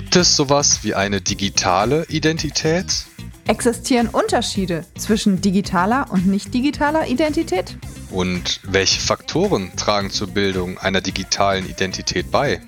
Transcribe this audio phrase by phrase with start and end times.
[0.00, 3.04] Gibt es sowas wie eine digitale Identität?
[3.46, 7.76] Existieren Unterschiede zwischen digitaler und nicht digitaler Identität?
[8.10, 12.62] Und welche Faktoren tragen zur Bildung einer digitalen Identität bei?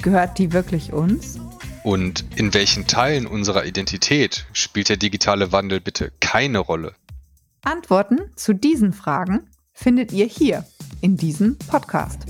[0.00, 1.38] Gehört die wirklich uns?
[1.84, 6.94] Und in welchen Teilen unserer Identität spielt der digitale Wandel bitte keine Rolle?
[7.60, 10.64] Antworten zu diesen Fragen findet ihr hier
[11.02, 12.20] in diesem Podcast.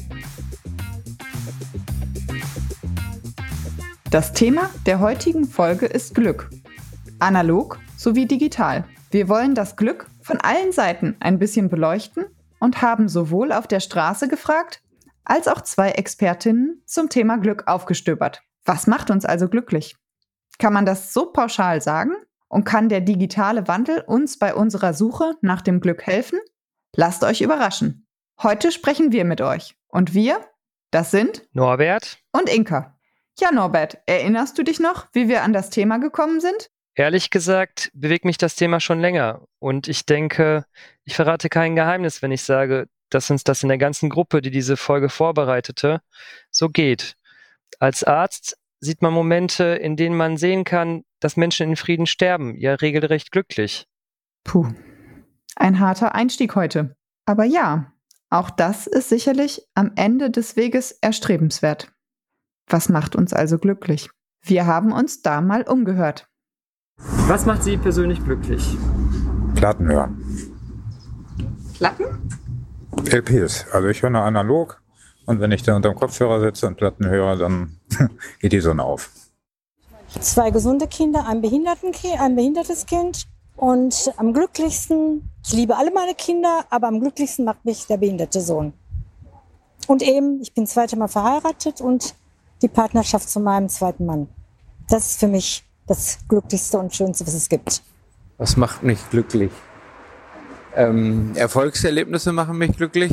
[4.12, 6.50] Das Thema der heutigen Folge ist Glück.
[7.18, 8.84] Analog sowie digital.
[9.10, 12.26] Wir wollen das Glück von allen Seiten ein bisschen beleuchten
[12.60, 14.82] und haben sowohl auf der Straße gefragt,
[15.24, 18.42] als auch zwei Expertinnen zum Thema Glück aufgestöbert.
[18.66, 19.96] Was macht uns also glücklich?
[20.58, 22.12] Kann man das so pauschal sagen?
[22.48, 26.38] Und kann der digitale Wandel uns bei unserer Suche nach dem Glück helfen?
[26.94, 28.06] Lasst euch überraschen.
[28.42, 29.74] Heute sprechen wir mit euch.
[29.88, 30.38] Und wir,
[30.91, 32.91] das sind Norbert und Inka.
[33.38, 36.70] Ja, Norbert, erinnerst du dich noch, wie wir an das Thema gekommen sind?
[36.94, 39.47] Ehrlich gesagt bewegt mich das Thema schon länger.
[39.58, 40.66] Und ich denke,
[41.05, 44.50] ich verrate kein Geheimnis, wenn ich sage, dass uns das in der ganzen Gruppe, die
[44.50, 46.00] diese Folge vorbereitete,
[46.50, 47.16] so geht.
[47.78, 52.58] Als Arzt sieht man Momente, in denen man sehen kann, dass Menschen in Frieden sterben,
[52.58, 53.86] ja regelrecht glücklich.
[54.44, 54.69] Puh,
[55.56, 56.97] ein harter Einstieg heute.
[57.25, 57.92] Aber ja,
[58.28, 61.91] auch das ist sicherlich am Ende des Weges erstrebenswert.
[62.68, 64.10] Was macht uns also glücklich?
[64.42, 66.28] Wir haben uns da mal umgehört.
[67.28, 68.77] Was macht Sie persönlich glücklich?
[69.54, 70.50] Platten hören.
[71.74, 72.04] Platten?
[73.10, 73.66] LPs.
[73.72, 74.82] Also ich höre nur analog
[75.27, 77.78] und wenn ich dann unter dem Kopfhörer sitze und Platten höre, dann
[78.41, 79.10] geht die Sonne auf.
[80.20, 83.26] Zwei gesunde Kinder, ein, Behindertenkind, ein behindertes Kind
[83.56, 88.41] und am glücklichsten, ich liebe alle meine Kinder, aber am glücklichsten macht mich der behinderte
[88.41, 88.74] Sohn.
[89.86, 92.14] Und eben, ich bin zweite Mal verheiratet und
[92.62, 94.28] die Partnerschaft zu meinem zweiten Mann.
[94.88, 97.82] Das ist für mich das Glücklichste und Schönste, was es gibt.
[98.38, 99.50] Was macht mich glücklich?
[100.75, 103.12] Ähm, Erfolgserlebnisse machen mich glücklich.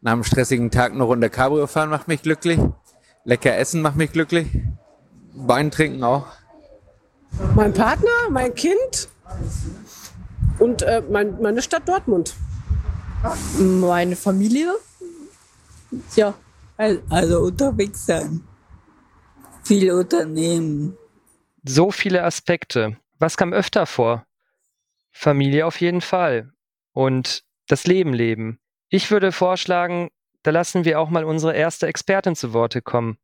[0.00, 2.58] Nach einem stressigen Tag eine Runde Cabrio fahren macht mich glücklich.
[3.24, 4.46] Lecker essen macht mich glücklich.
[5.34, 6.26] Wein trinken auch.
[7.54, 9.08] Mein Partner, mein Kind
[10.58, 12.34] und äh, mein, meine Stadt Dortmund.
[13.58, 14.72] Meine Familie.
[16.14, 16.34] Ja,
[17.08, 18.42] also unterwegs sein.
[19.66, 20.96] Viele Unternehmen.
[21.64, 22.98] So viele Aspekte.
[23.18, 24.24] Was kam öfter vor?
[25.10, 26.52] Familie auf jeden Fall.
[26.92, 28.60] Und das Leben leben.
[28.90, 30.10] Ich würde vorschlagen,
[30.44, 33.18] da lassen wir auch mal unsere erste Expertin zu Worte kommen.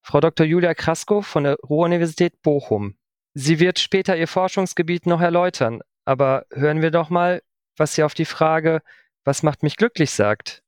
[0.00, 0.46] Frau Dr.
[0.46, 2.96] Julia Krasko von der Ruhr-Universität Bochum.
[3.34, 7.42] Sie wird später ihr Forschungsgebiet noch erläutern, aber hören wir doch mal,
[7.76, 8.80] was sie auf die Frage,
[9.24, 10.62] was macht mich glücklich, sagt.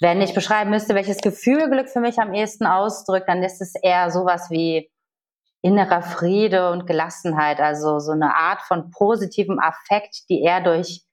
[0.00, 3.74] Wenn ich beschreiben müsste, welches Gefühl Glück für mich am ehesten ausdrückt, dann ist es
[3.74, 4.90] eher sowas wie
[5.60, 11.04] innerer Friede und Gelassenheit, also so eine Art von positivem Affekt, die eher durch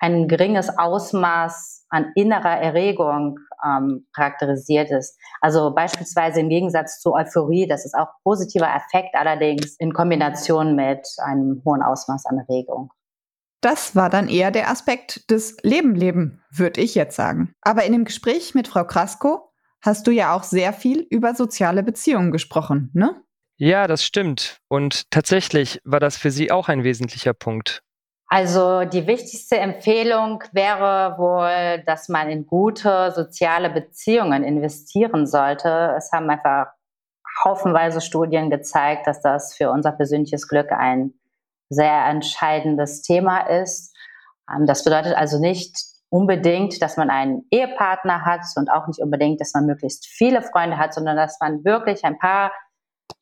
[0.00, 5.18] ein geringes Ausmaß an innerer Erregung ähm, charakterisiert ist.
[5.40, 11.08] Also beispielsweise im Gegensatz zu Euphorie, das ist auch positiver Effekt, allerdings in Kombination mit
[11.24, 12.92] einem hohen Ausmaß an Erregung.
[13.60, 17.54] Das war dann eher der Aspekt des Leben-Leben, würde ich jetzt sagen.
[17.62, 21.82] Aber in dem Gespräch mit Frau Krasko hast du ja auch sehr viel über soziale
[21.82, 23.22] Beziehungen gesprochen, ne?
[23.58, 24.58] Ja, das stimmt.
[24.68, 27.82] Und tatsächlich war das für sie auch ein wesentlicher Punkt.
[28.28, 35.94] Also die wichtigste Empfehlung wäre wohl, dass man in gute soziale Beziehungen investieren sollte.
[35.96, 36.66] Es haben einfach
[37.44, 41.14] haufenweise Studien gezeigt, dass das für unser persönliches Glück ein
[41.68, 43.94] sehr entscheidendes Thema ist.
[44.50, 45.76] Ähm, das bedeutet also nicht
[46.08, 50.78] unbedingt, dass man einen Ehepartner hat und auch nicht unbedingt, dass man möglichst viele Freunde
[50.78, 52.52] hat, sondern dass man wirklich ein paar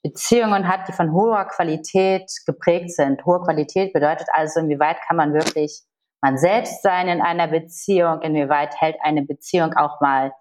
[0.03, 3.25] Beziehungen hat, die von hoher Qualität geprägt sind.
[3.25, 5.83] Hohe Qualität bedeutet also, inwieweit kann man wirklich
[6.21, 10.33] man selbst sein in einer Beziehung, inwieweit hält eine Beziehung auch mal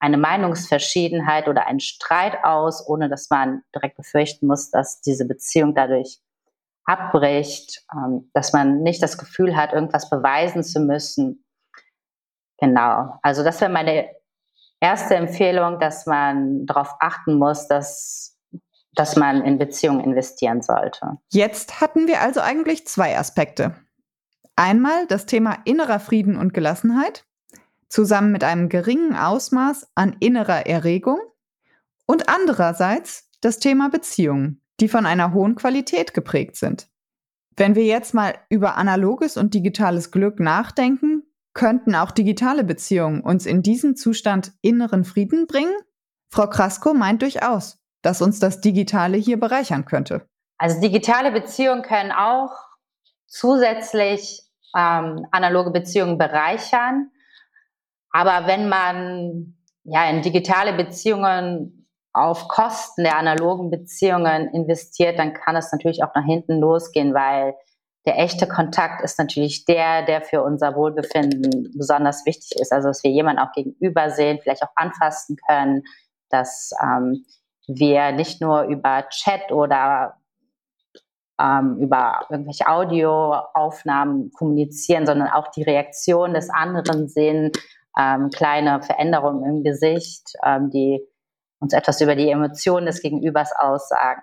[0.00, 5.74] eine Meinungsverschiedenheit oder einen Streit aus, ohne dass man direkt befürchten muss, dass diese Beziehung
[5.74, 6.18] dadurch
[6.88, 11.44] abbricht, ähm, dass man nicht das Gefühl hat, irgendwas beweisen zu müssen.
[12.58, 13.18] Genau.
[13.22, 14.08] Also das wäre meine
[14.80, 18.34] erste Empfehlung, dass man darauf achten muss, dass
[18.94, 21.18] dass man in Beziehungen investieren sollte.
[21.30, 23.76] Jetzt hatten wir also eigentlich zwei Aspekte.
[24.56, 27.24] Einmal das Thema innerer Frieden und Gelassenheit,
[27.88, 31.20] zusammen mit einem geringen Ausmaß an innerer Erregung
[32.06, 36.88] und andererseits das Thema Beziehungen, die von einer hohen Qualität geprägt sind.
[37.56, 43.44] Wenn wir jetzt mal über analoges und digitales Glück nachdenken, könnten auch digitale Beziehungen uns
[43.44, 45.74] in diesen Zustand inneren Frieden bringen?
[46.30, 47.78] Frau Krasko meint durchaus.
[48.02, 50.28] dass uns das Digitale hier bereichern könnte?
[50.56, 52.52] Also digitale Beziehungen können auch
[53.26, 54.40] zusätzlich
[54.76, 57.10] ähm, analoge Beziehungen bereichern.
[58.10, 61.77] Aber wenn man ja in digitale Beziehungen
[62.12, 67.54] auf Kosten der analogen Beziehungen investiert, dann kann es natürlich auch nach hinten losgehen, weil
[68.06, 72.72] der echte Kontakt ist natürlich der, der für unser Wohlbefinden besonders wichtig ist.
[72.72, 75.82] Also dass wir jemanden auch gegenüber sehen, vielleicht auch anfassen können,
[76.30, 77.26] dass ähm,
[77.66, 80.16] wir nicht nur über Chat oder
[81.40, 87.52] ähm, über irgendwelche Audioaufnahmen kommunizieren, sondern auch die Reaktion des anderen sehen,
[87.98, 91.00] ähm, kleine Veränderungen im Gesicht, ähm, die
[91.60, 94.22] uns etwas über die Emotionen des Gegenübers aussagen.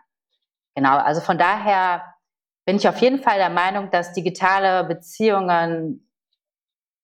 [0.75, 2.03] Genau, also von daher
[2.65, 6.09] bin ich auf jeden Fall der Meinung, dass digitale Beziehungen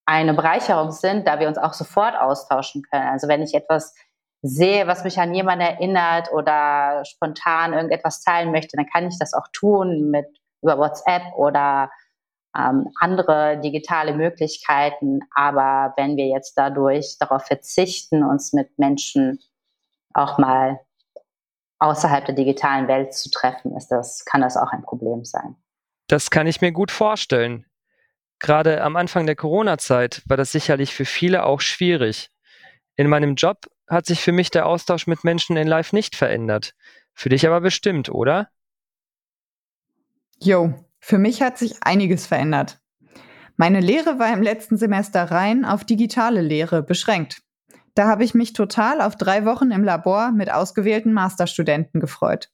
[0.04, 3.08] eine Bereicherung sind, da wir uns auch sofort austauschen können.
[3.08, 3.94] Also wenn ich etwas
[4.42, 9.34] sehe, was mich an jemanden erinnert oder spontan irgendetwas teilen möchte, dann kann ich das
[9.34, 10.26] auch tun mit
[10.62, 11.90] über WhatsApp oder
[12.56, 15.20] ähm, andere digitale Möglichkeiten.
[15.34, 19.38] Aber wenn wir jetzt dadurch darauf verzichten, uns mit Menschen
[20.14, 20.80] auch mal
[21.78, 25.56] außerhalb der digitalen Welt zu treffen, ist das, kann das auch ein Problem sein.
[26.06, 27.66] Das kann ich mir gut vorstellen.
[28.38, 32.30] Gerade am Anfang der Corona-Zeit war das sicherlich für viele auch schwierig.
[32.96, 36.74] In meinem Job hat sich für mich der Austausch mit Menschen in Live nicht verändert.
[37.14, 38.48] Für dich aber bestimmt, oder?
[40.38, 42.80] Jo, für mich hat sich einiges verändert.
[43.56, 47.42] Meine Lehre war im letzten Semester rein auf digitale Lehre beschränkt.
[47.94, 52.48] Da habe ich mich total auf drei Wochen im Labor mit ausgewählten Masterstudenten gefreut.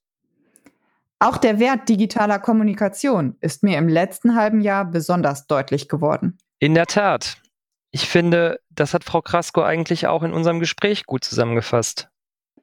[1.20, 6.38] Auch der Wert digitaler Kommunikation ist mir im letzten halben Jahr besonders deutlich geworden.
[6.58, 7.38] In der Tat.
[7.90, 12.08] Ich finde, das hat Frau Krasko eigentlich auch in unserem Gespräch gut zusammengefasst.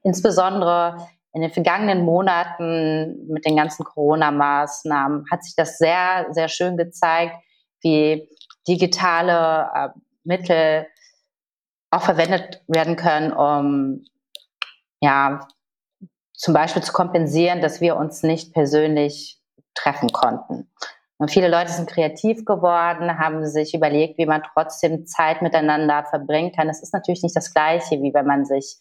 [0.04, 6.78] Insbesondere in den vergangenen Monaten mit den ganzen Corona-Maßnahmen hat sich das sehr, sehr schön
[6.78, 7.36] gezeigt,
[7.82, 8.30] wie
[8.68, 9.90] digitale äh,
[10.24, 10.88] Mittel
[11.96, 14.06] auch verwendet werden können, um
[15.02, 15.48] ja
[16.34, 19.40] zum Beispiel zu kompensieren, dass wir uns nicht persönlich
[19.74, 20.70] treffen konnten.
[21.18, 26.52] Und viele Leute sind kreativ geworden, haben sich überlegt, wie man trotzdem Zeit miteinander verbringen
[26.52, 26.68] kann.
[26.68, 28.78] Es ist natürlich nicht das Gleiche, wie wenn man sich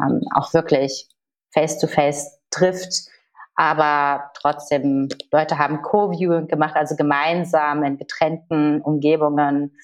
[0.00, 1.08] ähm, auch wirklich
[1.52, 3.10] face-to-face -face trifft.
[3.54, 9.76] Aber trotzdem, Leute haben Co-Viewing gemacht, also gemeinsam in getrennten Umgebungen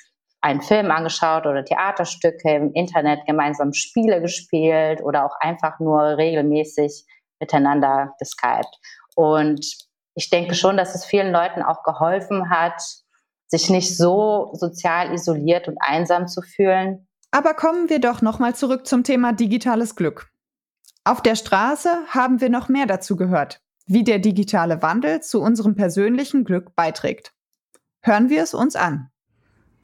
[0.44, 7.06] einen Film angeschaut oder Theaterstücke im Internet, gemeinsam Spiele gespielt oder auch einfach nur regelmäßig
[7.40, 8.78] miteinander geskypt.
[9.14, 9.66] Und
[10.14, 12.78] ich denke schon, dass es vielen Leuten auch geholfen hat,
[13.46, 17.08] sich nicht so sozial isoliert und einsam zu fühlen.
[17.30, 20.30] Aber kommen wir doch nochmal zurück zum Thema digitales Glück.
[21.04, 25.74] Auf der Straße haben wir noch mehr dazu gehört, wie der digitale Wandel zu unserem
[25.74, 27.32] persönlichen Glück beiträgt.
[28.02, 29.10] Hören wir es uns an.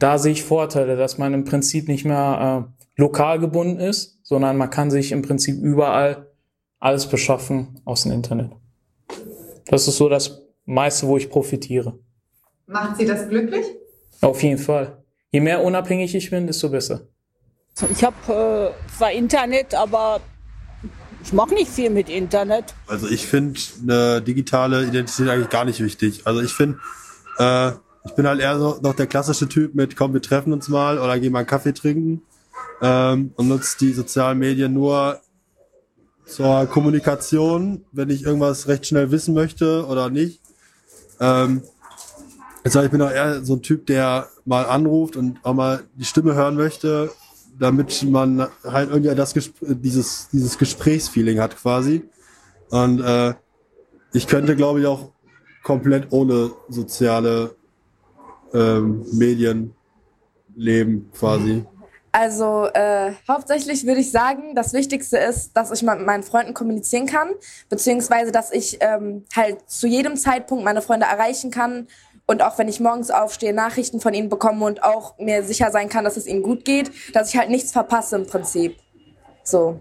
[0.00, 4.56] Da sehe ich Vorteile, dass man im Prinzip nicht mehr äh, lokal gebunden ist, sondern
[4.56, 6.26] man kann sich im Prinzip überall
[6.78, 8.50] alles beschaffen aus dem Internet.
[9.66, 11.98] Das ist so das meiste, wo ich profitiere.
[12.66, 13.66] Macht Sie das glücklich?
[14.22, 15.04] Auf jeden Fall.
[15.32, 17.02] Je mehr unabhängig ich bin, desto besser.
[17.92, 20.20] Ich habe äh, zwar Internet, aber
[21.22, 22.74] ich mache nicht viel mit Internet.
[22.86, 26.26] Also ich finde eine digitale Identität eigentlich gar nicht wichtig.
[26.26, 26.78] Also ich finde,
[27.38, 27.72] äh,
[28.10, 30.98] ich bin halt eher so, noch der klassische Typ mit, komm, wir treffen uns mal
[30.98, 32.22] oder gehen mal einen Kaffee trinken
[32.82, 35.20] ähm, und nutze die sozialen Medien nur
[36.26, 40.40] zur Kommunikation, wenn ich irgendwas recht schnell wissen möchte oder nicht.
[41.20, 41.62] Ähm,
[42.64, 46.04] also ich bin auch eher so ein Typ, der mal anruft und auch mal die
[46.04, 47.12] Stimme hören möchte,
[47.60, 52.02] damit man halt irgendwie das dieses dieses Gesprächsfeeling hat quasi.
[52.70, 53.34] Und äh,
[54.12, 55.12] ich könnte, glaube ich, auch
[55.62, 57.54] komplett ohne soziale
[58.52, 59.74] ähm, Medien
[60.54, 61.64] leben quasi.
[62.12, 66.54] Also äh, hauptsächlich würde ich sagen, das Wichtigste ist, dass ich mal mit meinen Freunden
[66.54, 67.28] kommunizieren kann,
[67.68, 71.86] beziehungsweise dass ich ähm, halt zu jedem Zeitpunkt meine Freunde erreichen kann
[72.26, 75.88] und auch wenn ich morgens aufstehe, Nachrichten von ihnen bekomme und auch mir sicher sein
[75.88, 78.76] kann, dass es ihnen gut geht, dass ich halt nichts verpasse im Prinzip.
[79.44, 79.80] So.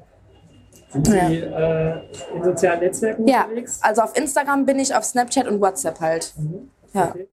[0.91, 1.29] Sind Sie ja.
[1.29, 2.01] äh,
[2.35, 3.79] in sozialen Netzwerken ja, unterwegs?
[3.81, 6.33] also auf Instagram bin ich, auf Snapchat und WhatsApp halt.
[6.37, 6.69] Mhm.
[6.93, 7.09] Ja.
[7.09, 7.27] Okay.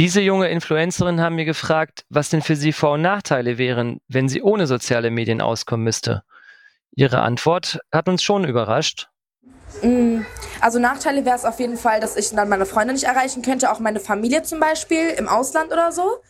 [0.00, 4.30] Diese junge Influencerin haben mir gefragt, was denn für sie Vor- und Nachteile wären, wenn
[4.30, 6.22] sie ohne soziale Medien auskommen müsste.
[6.92, 9.10] Ihre Antwort hat uns schon überrascht.
[9.82, 10.22] Mm,
[10.62, 13.70] also Nachteile wäre es auf jeden Fall, dass ich dann meine Freunde nicht erreichen könnte,
[13.70, 16.22] auch meine Familie zum Beispiel im Ausland oder so.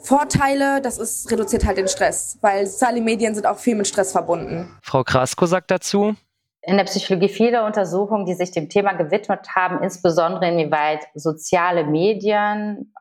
[0.00, 4.10] Vorteile, das ist, reduziert halt den Stress, weil soziale Medien sind auch viel mit Stress
[4.10, 4.76] verbunden.
[4.82, 6.16] Frau Krasko sagt dazu.
[6.62, 12.92] In der Psychologie viele Untersuchungen, die sich dem Thema gewidmet haben, insbesondere inwieweit soziale Medien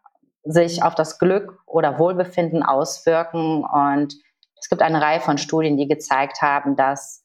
[0.44, 3.64] sich auf das Glück oder Wohlbefinden auswirken.
[3.64, 4.16] Und
[4.60, 7.24] es gibt eine Reihe von Studien, die gezeigt haben, dass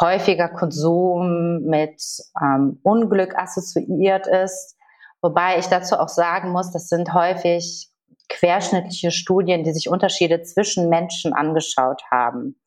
[0.00, 2.00] häufiger Konsum mit
[2.40, 4.76] ähm, Unglück assoziiert ist.
[5.22, 7.90] Wobei ich dazu auch sagen muss, das sind häufig
[8.28, 12.59] querschnittliche Studien, die sich Unterschiede zwischen Menschen angeschaut haben.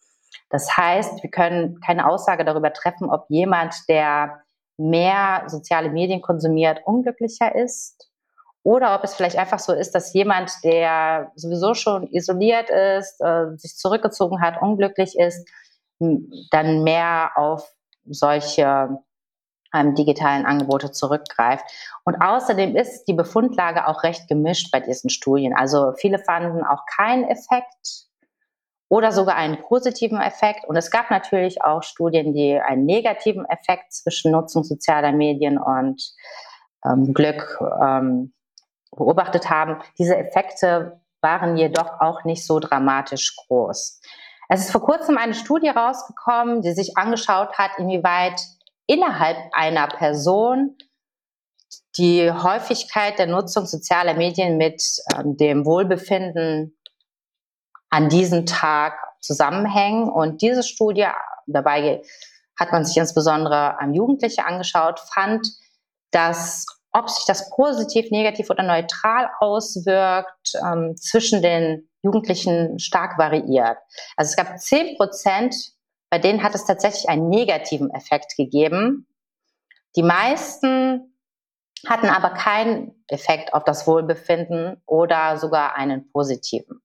[0.54, 4.44] Das heißt, wir können keine Aussage darüber treffen, ob jemand, der
[4.78, 8.12] mehr soziale Medien konsumiert, unglücklicher ist
[8.62, 13.58] oder ob es vielleicht einfach so ist, dass jemand, der sowieso schon isoliert ist, äh,
[13.58, 15.50] sich zurückgezogen hat, unglücklich ist,
[16.52, 17.68] dann mehr auf
[18.06, 19.00] solche
[19.74, 21.66] ähm, digitalen Angebote zurückgreift.
[22.04, 25.56] Und außerdem ist die Befundlage auch recht gemischt bei diesen Studien.
[25.56, 28.12] Also viele fanden auch keinen Effekt
[28.90, 30.66] oder sogar einen positiven Effekt.
[30.68, 36.13] Und es gab natürlich auch Studien, die einen negativen Effekt zwischen Nutzung sozialer Medien und
[36.86, 38.34] ähm, Glück ähm,
[38.92, 39.82] beobachtet haben.
[39.98, 44.02] Diese Effekte waren jedoch auch nicht so dramatisch groß.
[44.50, 48.40] Es ist vor kurzem eine Studie rausgekommen, die sich angeschaut hat, inwieweit
[48.86, 50.78] innerhalb einer Person
[51.98, 54.84] die Häufigkeit der Nutzung sozialer Medien mit
[55.16, 56.75] ähm, dem Wohlbefinden
[57.94, 60.10] an diesem Tag zusammenhängen.
[60.10, 61.06] Und diese Studie,
[61.46, 62.02] dabei
[62.60, 65.48] hat man sich insbesondere an Jugendliche angeschaut, fand,
[66.10, 73.78] dass ob sich das positiv, negativ oder neutral auswirkt, ähm, zwischen den Jugendlichen stark variiert.
[74.18, 75.56] Also es gab zehn Prozent,
[76.10, 79.08] bei denen hat es tatsächlich einen negativen Effekt gegeben.
[79.96, 81.16] Die meisten
[81.88, 86.82] hatten aber keinen Effekt auf das Wohlbefinden oder sogar einen positiven.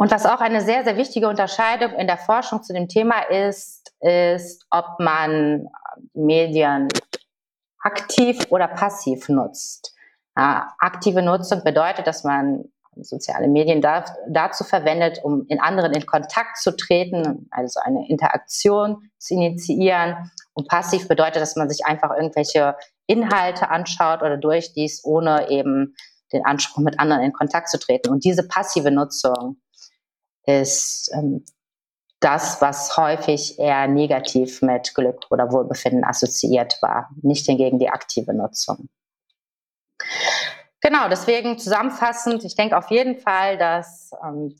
[0.00, 3.92] Und was auch eine sehr, sehr wichtige Unterscheidung in der Forschung zu dem Thema ist,
[4.00, 5.68] ist, ob man
[6.14, 6.88] Medien
[7.80, 9.94] aktiv oder passiv nutzt.
[10.38, 12.64] Ja, aktive Nutzung bedeutet, dass man
[12.96, 19.10] soziale Medien da, dazu verwendet, um in anderen in Kontakt zu treten, also eine Interaktion
[19.18, 20.30] zu initiieren.
[20.54, 22.74] Und passiv bedeutet, dass man sich einfach irgendwelche
[23.06, 25.94] Inhalte anschaut oder durchliest, ohne eben
[26.32, 28.08] den Anspruch, mit anderen in Kontakt zu treten.
[28.08, 29.58] Und diese passive Nutzung
[30.46, 31.44] ist ähm,
[32.20, 38.34] das, was häufig eher negativ mit Glück oder Wohlbefinden assoziiert war, nicht hingegen die aktive
[38.34, 38.88] Nutzung.
[40.82, 44.54] Genau, deswegen zusammenfassend, ich denke auf jeden Fall, dass ähm,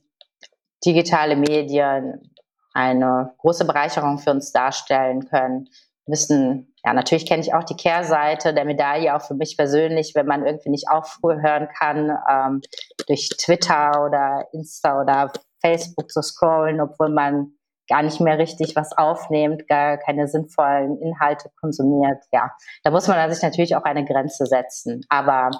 [0.84, 2.34] digitale Medien
[2.72, 5.68] eine große Bereicherung für uns darstellen können.
[6.06, 10.14] Wir wissen, ja, natürlich kenne ich auch die Kehrseite der Medaille, auch für mich persönlich,
[10.14, 12.60] wenn man irgendwie nicht aufhören kann, ähm,
[13.06, 17.52] durch Twitter oder Insta oder Facebook zu scrollen, obwohl man
[17.88, 22.22] gar nicht mehr richtig was aufnimmt, gar keine sinnvollen Inhalte konsumiert.
[22.32, 22.52] Ja,
[22.84, 25.04] da muss man sich natürlich auch eine Grenze setzen.
[25.08, 25.50] Aber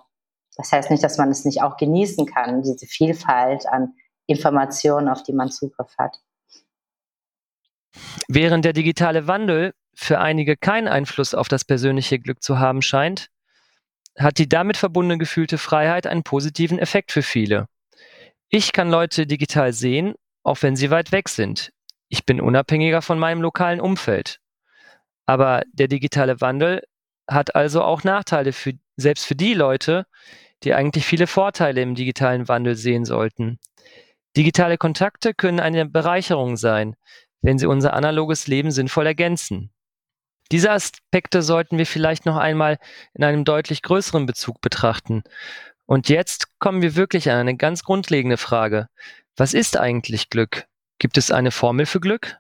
[0.57, 3.95] das heißt nicht, dass man es nicht auch genießen kann, diese Vielfalt an
[4.27, 6.17] Informationen, auf die man Zugriff hat.
[8.29, 13.29] Während der digitale Wandel für einige keinen Einfluss auf das persönliche Glück zu haben scheint,
[14.17, 17.67] hat die damit verbundene gefühlte Freiheit einen positiven Effekt für viele.
[18.53, 21.73] Ich kann Leute digital sehen, auch wenn sie weit weg sind.
[22.09, 24.41] Ich bin unabhängiger von meinem lokalen Umfeld.
[25.25, 26.83] Aber der digitale Wandel
[27.29, 30.05] hat also auch Nachteile für, selbst für die Leute,
[30.65, 33.61] die eigentlich viele Vorteile im digitalen Wandel sehen sollten.
[34.37, 36.97] Digitale Kontakte können eine Bereicherung sein,
[37.43, 39.71] wenn sie unser analoges Leben sinnvoll ergänzen.
[40.51, 42.79] Diese Aspekte sollten wir vielleicht noch einmal
[43.15, 45.23] in einem deutlich größeren Bezug betrachten
[45.91, 48.87] und jetzt kommen wir wirklich an eine ganz grundlegende Frage.
[49.37, 50.69] Was ist eigentlich Glück?
[51.01, 52.39] Gibt es eine Formel für Glück?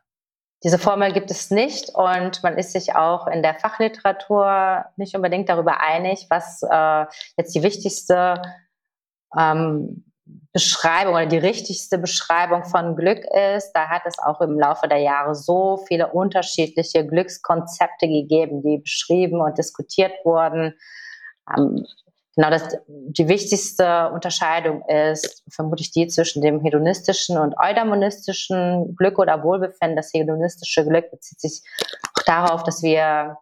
[0.63, 5.49] Diese Formel gibt es nicht und man ist sich auch in der Fachliteratur nicht unbedingt
[5.49, 8.41] darüber einig, was äh, jetzt die wichtigste
[9.37, 10.05] ähm,
[10.53, 13.25] Beschreibung oder die richtigste Beschreibung von Glück
[13.57, 13.73] ist.
[13.73, 19.41] Da hat es auch im Laufe der Jahre so viele unterschiedliche Glückskonzepte gegeben, die beschrieben
[19.41, 20.77] und diskutiert wurden.
[21.57, 21.85] Ähm,
[22.37, 29.43] Genau, das, die wichtigste Unterscheidung ist vermutlich die zwischen dem hedonistischen und eudamonistischen Glück oder
[29.43, 29.97] Wohlbefinden.
[29.97, 31.63] Das hedonistische Glück bezieht sich
[32.17, 33.37] auch darauf, dass wir,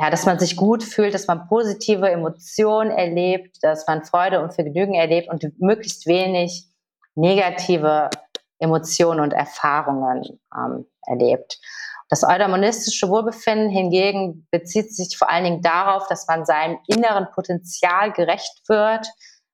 [0.00, 4.52] ja, dass man sich gut fühlt, dass man positive Emotionen erlebt, dass man Freude und
[4.52, 6.66] Vergnügen erlebt und möglichst wenig
[7.14, 8.10] negative
[8.58, 11.60] Emotionen und Erfahrungen ähm, erlebt.
[12.08, 18.12] Das eudaimonistische Wohlbefinden hingegen bezieht sich vor allen Dingen darauf, dass man seinem inneren Potenzial
[18.12, 19.06] gerecht wird.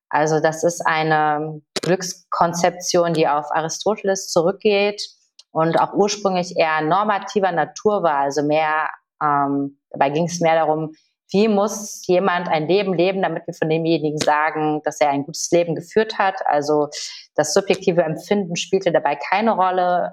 [0.09, 5.03] Also das ist eine Glückskonzeption, die auf Aristoteles zurückgeht
[5.51, 8.89] und auch ursprünglich eher normativer Natur war, also mehr,
[9.23, 10.95] ähm, dabei ging es mehr darum,
[11.31, 15.51] wie muss jemand ein Leben leben, damit wir von demjenigen sagen, dass er ein gutes
[15.51, 16.37] Leben geführt hat.
[16.47, 16.89] Also
[17.35, 20.13] das subjektive Empfinden spielte dabei keine Rolle.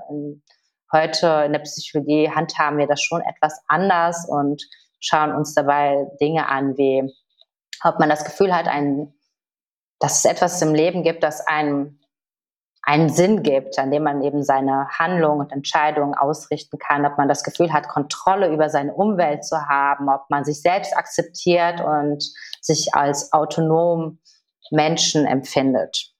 [0.92, 4.62] Heute in der Psychologie handhaben wir das schon etwas anders und
[5.00, 7.14] schauen uns dabei Dinge an, wie
[7.84, 9.14] ob man das Gefühl hat, ein,
[10.00, 12.00] dass es etwas im Leben gibt, das einem
[12.84, 17.30] einen Sinn gibt, an dem man eben seine Handlungen und Entscheidungen ausrichten kann, ob man
[17.30, 22.24] das Gefühl hat, Kontrolle über seine Umwelt zu haben, ob man sich selbst akzeptiert und
[22.60, 24.20] sich als autonom
[24.72, 26.12] Menschen empfindet.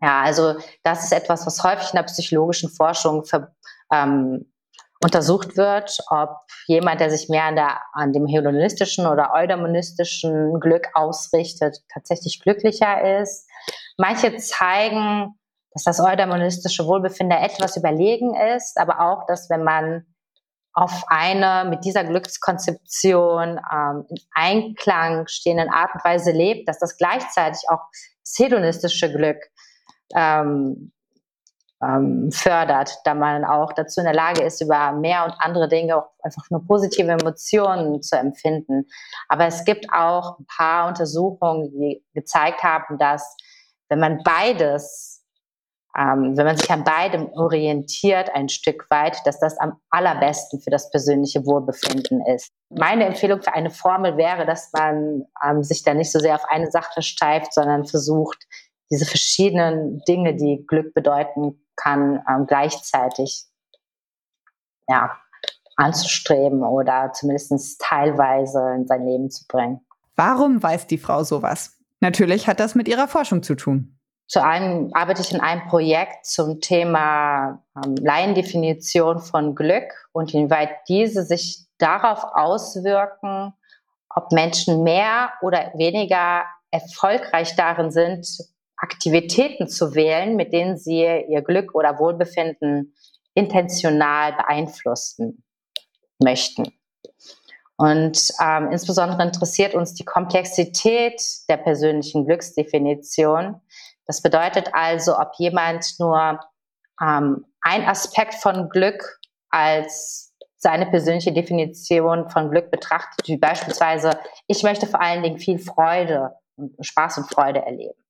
[0.00, 3.53] Ja, also das ist etwas, was häufig in der psychologischen Forschung für,
[3.94, 4.52] ähm,
[5.02, 6.30] untersucht wird, ob
[6.66, 13.20] jemand, der sich mehr an, der, an dem hedonistischen oder eudamonistischen Glück ausrichtet, tatsächlich glücklicher
[13.20, 13.48] ist.
[13.98, 15.38] Manche zeigen,
[15.72, 20.06] dass das eudaimonistische Wohlbefinden etwas überlegen ist, aber auch, dass wenn man
[20.72, 26.96] auf eine mit dieser Glückskonzeption ähm, in Einklang stehenden Art und Weise lebt, dass das
[26.96, 27.80] gleichzeitig auch
[28.24, 29.38] das hedonistische Glück
[30.16, 30.92] ähm,
[31.84, 35.96] ähm, fördert, da man auch dazu in der Lage ist, über mehr und andere Dinge
[35.96, 38.86] auch einfach nur positive Emotionen zu empfinden.
[39.28, 43.36] Aber es gibt auch ein paar Untersuchungen, die gezeigt haben, dass
[43.88, 45.24] wenn man beides
[45.96, 50.70] ähm, wenn man sich an beidem orientiert ein Stück weit, dass das am allerbesten für
[50.70, 52.50] das persönliche Wohlbefinden ist.
[52.68, 56.44] Meine Empfehlung für eine Formel wäre, dass man ähm, sich da nicht so sehr auf
[56.48, 58.44] eine Sache steift, sondern versucht,
[58.90, 63.46] diese verschiedenen Dinge, die Glück bedeuten kann, ähm, gleichzeitig
[64.88, 65.16] ja,
[65.76, 69.80] anzustreben oder zumindest teilweise in sein Leben zu bringen.
[70.16, 71.78] Warum weiß die Frau sowas?
[72.00, 73.98] Natürlich hat das mit ihrer Forschung zu tun.
[74.26, 80.70] Zu einem arbeite ich in einem Projekt zum Thema ähm, Laiendefinition von Glück und inwieweit
[80.88, 83.52] diese sich darauf auswirken,
[84.14, 88.26] ob Menschen mehr oder weniger erfolgreich darin sind,
[88.84, 92.94] Aktivitäten zu wählen, mit denen sie ihr Glück oder Wohlbefinden
[93.34, 95.42] intentional beeinflussen
[96.22, 96.72] möchten.
[97.76, 103.60] Und ähm, insbesondere interessiert uns die Komplexität der persönlichen Glücksdefinition,
[104.06, 106.38] das bedeutet also, ob jemand nur
[107.00, 109.20] ähm, ein Aspekt von Glück
[109.50, 115.58] als seine persönliche Definition von Glück betrachtet, wie beispielsweise, ich möchte vor allen Dingen viel
[115.58, 116.36] Freude,
[116.80, 118.03] Spaß und Freude erleben.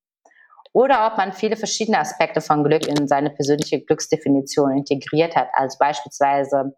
[0.75, 5.49] Oder ob man viele verschiedene Aspekte von Glück in seine persönliche Glücksdefinition integriert hat.
[5.53, 6.75] Also beispielsweise,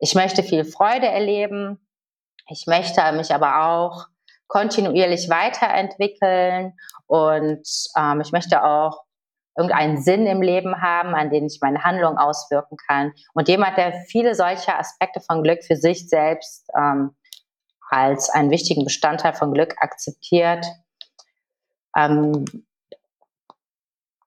[0.00, 1.78] ich möchte viel Freude erleben,
[2.48, 4.06] ich möchte mich aber auch
[4.48, 6.72] kontinuierlich weiterentwickeln
[7.06, 7.62] und
[7.96, 9.04] ähm, ich möchte auch
[9.56, 13.12] irgendeinen Sinn im Leben haben, an den ich meine Handlung auswirken kann.
[13.32, 17.14] Und jemand, der viele solcher Aspekte von Glück für sich selbst ähm,
[17.90, 20.66] als einen wichtigen Bestandteil von Glück akzeptiert,
[21.96, 22.44] ähm,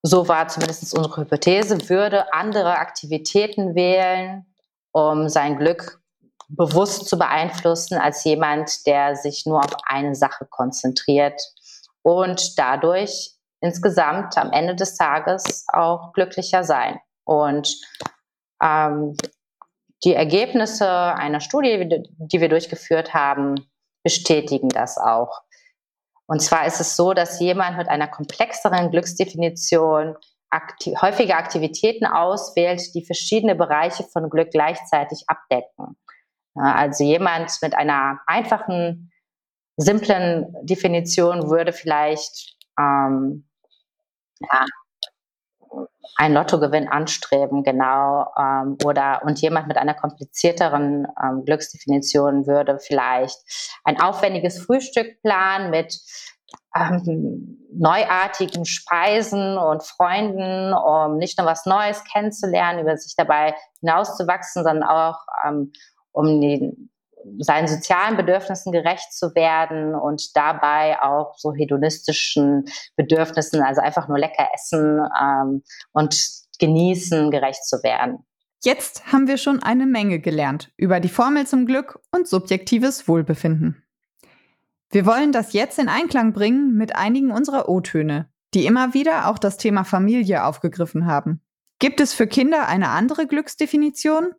[0.01, 4.45] so war zumindest unsere Hypothese, würde andere Aktivitäten wählen,
[4.91, 6.01] um sein Glück
[6.47, 11.39] bewusst zu beeinflussen als jemand, der sich nur auf eine Sache konzentriert
[12.01, 16.99] und dadurch insgesamt am Ende des Tages auch glücklicher sein.
[17.23, 17.77] Und
[18.63, 19.15] ähm,
[20.03, 23.55] die Ergebnisse einer Studie, die wir durchgeführt haben,
[24.03, 25.41] bestätigen das auch.
[26.29, 30.15] Und zwar ist es so, dass jemand mit einer komplexeren Glücksdefinition
[30.51, 35.97] aktiv häufige Aktivitäten auswählt, die verschiedene Bereiche von Glück gleichzeitig abdecken.
[36.53, 39.11] Also jemand mit einer einfachen,
[39.75, 43.49] simplen Definition würde vielleicht ähm,
[44.39, 44.65] ja,
[46.15, 53.37] einen Lottogewinn anstreben, genau, ähm, oder und jemand mit einer komplizierteren ähm, Glücksdefinition würde vielleicht
[53.83, 55.97] ein aufwendiges Frühstück planen mit
[56.75, 64.63] ähm, neuartigen Speisen und Freunden, um nicht nur was Neues kennenzulernen, über sich dabei hinauszuwachsen,
[64.63, 65.71] sondern auch ähm,
[66.11, 66.91] um den,
[67.39, 74.19] seinen sozialen Bedürfnissen gerecht zu werden und dabei auch so hedonistischen Bedürfnissen, also einfach nur
[74.19, 76.15] lecker essen ähm, und
[76.59, 78.25] genießen, gerecht zu werden.
[78.61, 83.83] Jetzt haben wir schon eine Menge gelernt über die Formel zum Glück und subjektives Wohlbefinden.
[84.91, 89.37] Wir wollen das jetzt in Einklang bringen mit einigen unserer O-Töne, die immer wieder auch
[89.37, 91.41] das Thema Familie aufgegriffen haben.
[91.79, 94.33] Gibt es für Kinder eine andere Glücksdefinition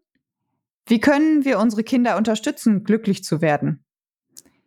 [0.91, 3.85] wie können wir unsere Kinder unterstützen, glücklich zu werden?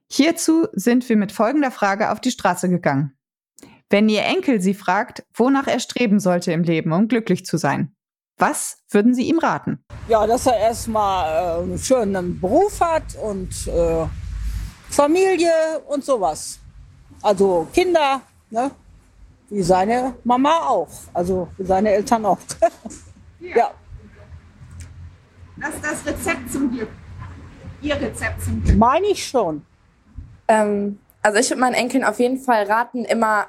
[0.10, 3.18] Hierzu sind wir mit folgender Frage auf die Straße gegangen.
[3.90, 7.94] Wenn Ihr Enkel Sie fragt, wonach er streben sollte im Leben, um glücklich zu sein,
[8.38, 9.84] Was würden Sie ihm raten?
[10.08, 14.06] Ja, dass er erstmal äh, einen schönen Beruf hat und äh,
[14.90, 15.52] Familie
[15.88, 16.58] und sowas.
[17.22, 18.72] Also Kinder, ne?
[19.50, 22.40] wie seine Mama auch, also wie seine Eltern auch.
[23.40, 23.72] ja.
[25.64, 26.90] Das ist das Rezept zum Glück.
[27.82, 28.78] Ihr Rezept zum Glück.
[28.78, 29.66] Meine ich schon.
[30.50, 33.48] Ähm, also ich würde meinen Enkeln auf jeden Fall raten, immer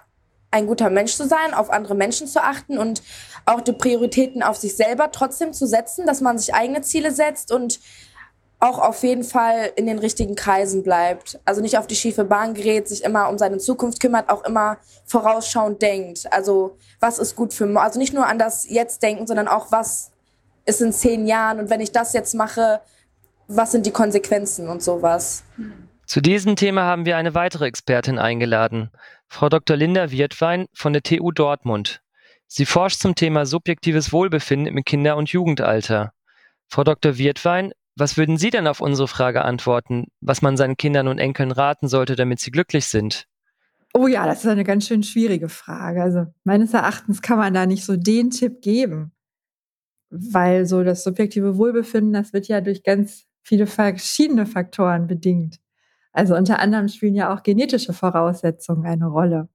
[0.53, 3.03] ein guter Mensch zu sein, auf andere Menschen zu achten und
[3.47, 7.51] auch die Prioritäten auf sich selber trotzdem zu setzen, dass man sich eigene Ziele setzt
[7.51, 7.81] und
[8.61, 11.41] auch auf jeden Fall in den richtigen Kreisen bleibt.
[11.45, 14.79] Also nicht auf die schiefe Bahn gerät, sich immer um seine Zukunft kümmert, auch immer
[15.05, 16.33] vorausschauend denkt.
[16.33, 20.13] Also was ist gut für, also nicht nur an das Jetzt denken, sondern auch was
[20.67, 22.81] ist in zehn Jahren und wenn ich das jetzt mache,
[23.49, 25.45] was sind die Konsequenzen und sowas.
[26.07, 28.91] Zu diesem Thema haben wir eine weitere Expertin eingeladen,
[29.29, 29.77] Frau Dr.
[29.77, 32.03] Linda Wirtwein von der TU Dortmund.
[32.47, 36.13] Sie forscht zum Thema subjektives Wohlbefinden im Kinder- und Jugendalter.
[36.69, 37.19] Frau Dr.
[37.19, 41.53] Wirtwein, was würden Sie denn auf unsere Frage antworten, was man seinen Kindern und Enkeln
[41.53, 43.27] raten sollte, damit sie glücklich sind?
[43.93, 46.03] Oh ja, das ist eine ganz schön schwierige Frage.
[46.03, 49.13] Also meines Erachtens kann man da nicht so den Tipp geben,
[50.15, 55.59] weil so das subjektive Wohlbefinden, das wird ja durch ganz viele verschiedene Faktoren bedingt.
[56.13, 59.49] Also unter anderem spielen ja auch genetische Voraussetzungen eine Rolle.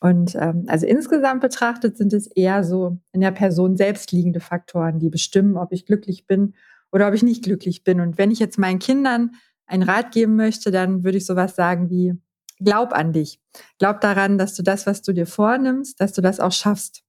[0.00, 4.98] Und ähm, also insgesamt betrachtet sind es eher so in der Person selbst liegende Faktoren,
[4.98, 6.54] die bestimmen, ob ich glücklich bin
[6.92, 8.00] oder ob ich nicht glücklich bin.
[8.00, 9.30] Und wenn ich jetzt meinen Kindern
[9.66, 12.12] einen Rat geben möchte, dann würde ich sowas sagen wie,
[12.58, 13.40] glaub an dich.
[13.78, 17.02] Glaub daran, dass du das, was du dir vornimmst, dass du das auch schaffst.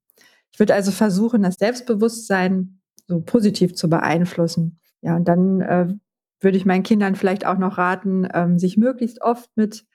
[0.54, 2.75] Ich würde also versuchen, das Selbstbewusstsein
[3.08, 4.80] so positiv zu beeinflussen.
[5.02, 5.88] Ja, und dann äh,
[6.40, 9.86] würde ich meinen Kindern vielleicht auch noch raten, ähm, sich möglichst oft mit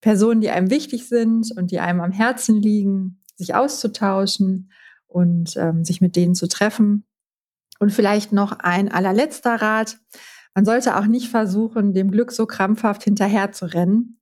[0.00, 4.70] Personen, die einem wichtig sind und die einem am Herzen liegen, sich auszutauschen
[5.06, 7.06] und ähm, sich mit denen zu treffen.
[7.78, 9.98] Und vielleicht noch ein allerletzter Rat.
[10.54, 14.20] Man sollte auch nicht versuchen, dem Glück so krampfhaft hinterher zu rennen.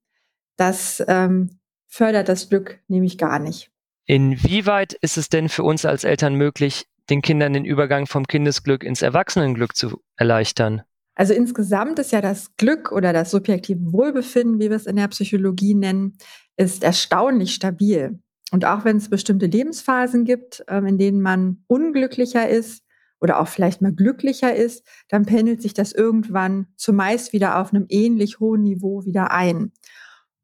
[0.57, 3.71] Das ähm, fördert das Glück nämlich gar nicht.
[4.07, 8.85] Inwieweit ist es denn für uns als Eltern möglich, den Kindern den Übergang vom Kindesglück
[8.85, 10.83] ins Erwachsenenglück zu erleichtern?
[11.15, 15.09] Also insgesamt ist ja das Glück oder das subjektive Wohlbefinden, wie wir es in der
[15.09, 16.17] Psychologie nennen,
[16.57, 18.19] ist erstaunlich stabil.
[18.51, 22.83] Und auch wenn es bestimmte Lebensphasen gibt, ähm, in denen man unglücklicher ist
[23.21, 27.87] oder auch vielleicht mal glücklicher ist, dann pendelt sich das irgendwann zumeist wieder auf einem
[27.89, 29.73] ähnlich hohen Niveau wieder ein.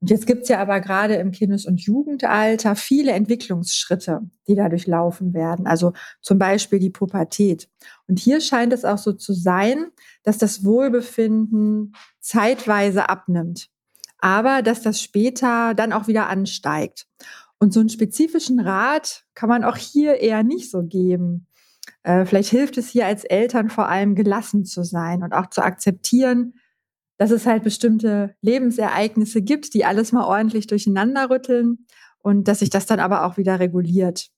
[0.01, 5.35] Und jetzt gibt's ja aber gerade im Kindes- und Jugendalter viele Entwicklungsschritte, die dadurch laufen
[5.35, 5.67] werden.
[5.67, 7.69] Also zum Beispiel die Pubertät.
[8.07, 9.87] Und hier scheint es auch so zu sein,
[10.23, 13.71] dass das Wohlbefinden zeitweise abnimmt,
[14.19, 17.07] aber dass das später dann auch wieder ansteigt.
[17.59, 21.49] Und so einen spezifischen Rat kann man auch hier eher nicht so geben.
[22.05, 25.63] Äh, vielleicht hilft es hier als Eltern vor allem gelassen zu sein und auch zu
[25.63, 26.55] akzeptieren,
[27.19, 31.87] dass es halt bestimmte Lebensereignisse gibt, die alles mal ordentlich durcheinander rütteln
[32.21, 34.31] und dass sich das dann aber auch wieder reguliert.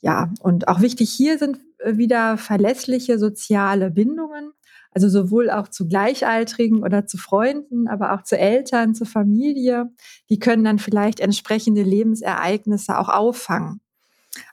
[0.00, 4.50] Ja, und auch wichtig hier sind äh, wieder verlässliche soziale Bindungen,
[4.90, 9.90] also sowohl auch zu Gleichaltrigen oder zu Freunden, aber auch zu Eltern, zur Familie.
[10.28, 13.80] Die können dann vielleicht entsprechende Lebensereignisse auch auffangen.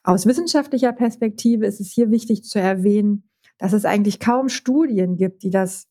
[0.04, 5.44] Aus wissenschaftlicher Perspektive ist es hier wichtig zu erwähnen, dass es eigentlich kaum Studien gibt,
[5.44, 5.89] die das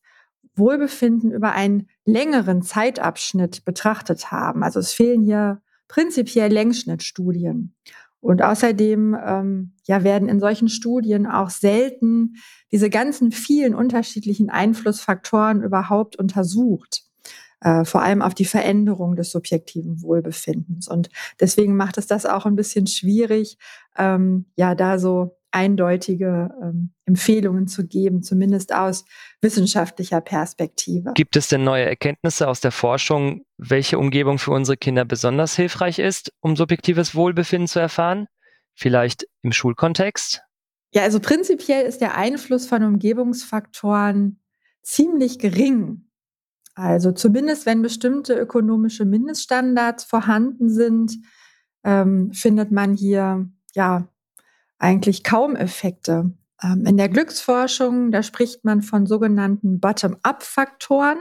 [0.59, 4.63] Wohlbefinden über einen längeren Zeitabschnitt betrachtet haben.
[4.63, 7.75] Also es fehlen hier prinzipiell Längsschnittstudien.
[8.21, 12.35] Und außerdem ähm, ja, werden in solchen Studien auch selten
[12.71, 17.03] diese ganzen vielen unterschiedlichen Einflussfaktoren überhaupt untersucht,
[17.61, 20.89] äh, vor allem auf die Veränderung des subjektiven Wohlbefindens.
[20.89, 23.57] Und deswegen macht es das auch ein bisschen schwierig,
[23.97, 29.05] ähm, ja, da so eindeutige ähm, Empfehlungen zu geben, zumindest aus
[29.41, 31.13] wissenschaftlicher Perspektive.
[31.15, 35.99] Gibt es denn neue Erkenntnisse aus der Forschung, welche Umgebung für unsere Kinder besonders hilfreich
[35.99, 38.27] ist, um subjektives Wohlbefinden zu erfahren?
[38.75, 40.41] Vielleicht im Schulkontext?
[40.93, 44.41] Ja, also prinzipiell ist der Einfluss von Umgebungsfaktoren
[44.81, 46.09] ziemlich gering.
[46.75, 51.17] Also zumindest wenn bestimmte ökonomische Mindeststandards vorhanden sind,
[51.83, 54.07] ähm, findet man hier ja
[54.79, 56.31] eigentlich kaum Effekte.
[56.61, 61.19] Ähm, in der Glücksforschung, da spricht man von sogenannten Bottom-up-Faktoren.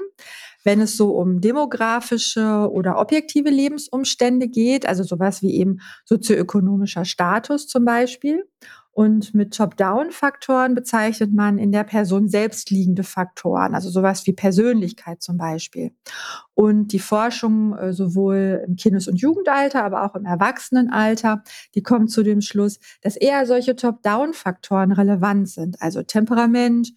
[0.65, 7.69] wenn es so um demografische oder objektive Lebensumstände geht, also sowas wie eben sozioökonomischer Status
[7.69, 8.45] zum Beispiel.
[8.99, 15.23] Und mit Top-Down-Faktoren bezeichnet man in der Person selbst liegende Faktoren, also sowas wie Persönlichkeit
[15.23, 15.93] zum Beispiel.
[16.55, 21.45] Und die Forschung äh, sowohl im Kindes- und Jugendalter, aber auch im Erwachsenenalter,
[21.77, 26.93] die kommt zu dem Schluss, dass eher solche Top-Down-Faktoren relevant sind, also Temperament,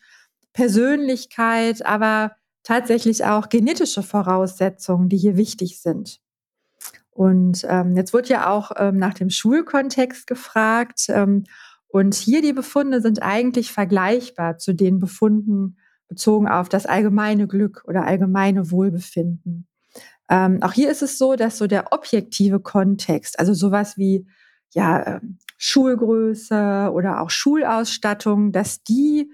[0.54, 2.32] Persönlichkeit, aber
[2.64, 6.20] tatsächlich auch genetische Voraussetzungen, die hier wichtig sind.
[7.12, 11.06] Und ähm, jetzt wird ja auch ähm, nach dem Schulkontext gefragt.
[11.10, 11.44] Ähm,
[11.91, 15.77] und hier die Befunde sind eigentlich vergleichbar zu den Befunden
[16.08, 19.67] bezogen auf das allgemeine Glück oder allgemeine Wohlbefinden.
[20.30, 24.25] Ähm, auch hier ist es so, dass so der objektive Kontext, also sowas wie
[24.73, 29.32] ja, ähm, Schulgröße oder auch Schulausstattung, dass die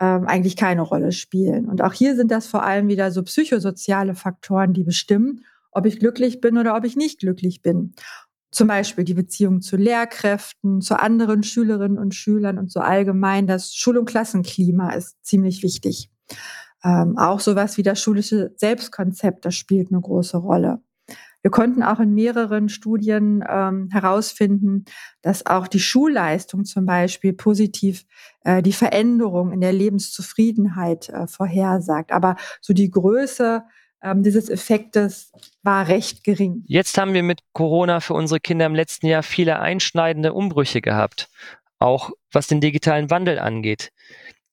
[0.00, 1.68] ähm, eigentlich keine Rolle spielen.
[1.68, 5.98] Und auch hier sind das vor allem wieder so psychosoziale Faktoren, die bestimmen, ob ich
[5.98, 7.94] glücklich bin oder ob ich nicht glücklich bin.
[8.50, 13.46] Zum Beispiel die Beziehung zu Lehrkräften, zu anderen Schülerinnen und Schülern und so allgemein.
[13.46, 16.10] Das Schul- und Klassenklima ist ziemlich wichtig.
[16.84, 20.80] Ähm, auch sowas wie das schulische Selbstkonzept, das spielt eine große Rolle.
[21.42, 24.84] Wir konnten auch in mehreren Studien ähm, herausfinden,
[25.22, 28.04] dass auch die Schulleistung zum Beispiel positiv
[28.42, 32.10] äh, die Veränderung in der Lebenszufriedenheit äh, vorhersagt.
[32.10, 33.62] Aber so die Größe
[34.02, 35.32] ähm, dieses Effektes
[35.62, 36.64] war recht gering.
[36.66, 41.28] Jetzt haben wir mit Corona für unsere Kinder im letzten Jahr viele einschneidende Umbrüche gehabt,
[41.78, 43.92] auch was den digitalen Wandel angeht.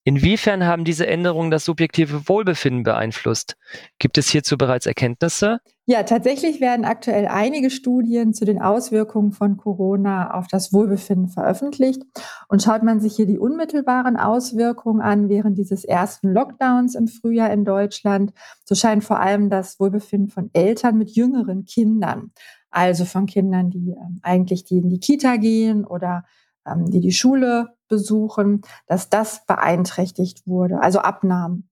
[0.06, 3.56] Inwiefern haben diese Änderungen das subjektive Wohlbefinden beeinflusst?
[3.98, 5.58] Gibt es hierzu bereits Erkenntnisse?
[5.84, 12.04] Ja, tatsächlich werden aktuell einige Studien zu den Auswirkungen von Corona auf das Wohlbefinden veröffentlicht.
[12.46, 17.52] Und schaut man sich hier die unmittelbaren Auswirkungen an während dieses ersten Lockdowns im Frühjahr
[17.52, 18.32] in Deutschland,
[18.64, 22.30] so scheint vor allem das Wohlbefinden von Eltern mit jüngeren Kindern,
[22.70, 26.22] also von Kindern, die äh, eigentlich die in die Kita gehen oder
[26.66, 31.68] ähm, die die Schule besuchen, dass das beeinträchtigt wurde, also abnahm.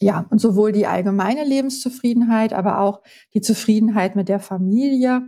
[0.00, 3.02] Ja, und sowohl die allgemeine Lebenszufriedenheit, aber auch
[3.34, 5.22] die Zufriedenheit mit der Familie,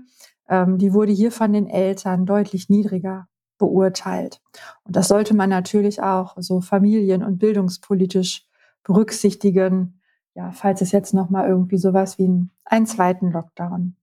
[0.48, 4.40] ähm, die wurde hier von den Eltern deutlich niedriger beurteilt.
[4.82, 8.46] Und das sollte man natürlich auch so familien- und bildungspolitisch
[8.82, 10.00] berücksichtigen,
[10.34, 13.96] ja, falls es jetzt noch mal irgendwie sowas wie einen, einen zweiten Lockdown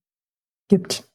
[0.70, 1.11] gibt.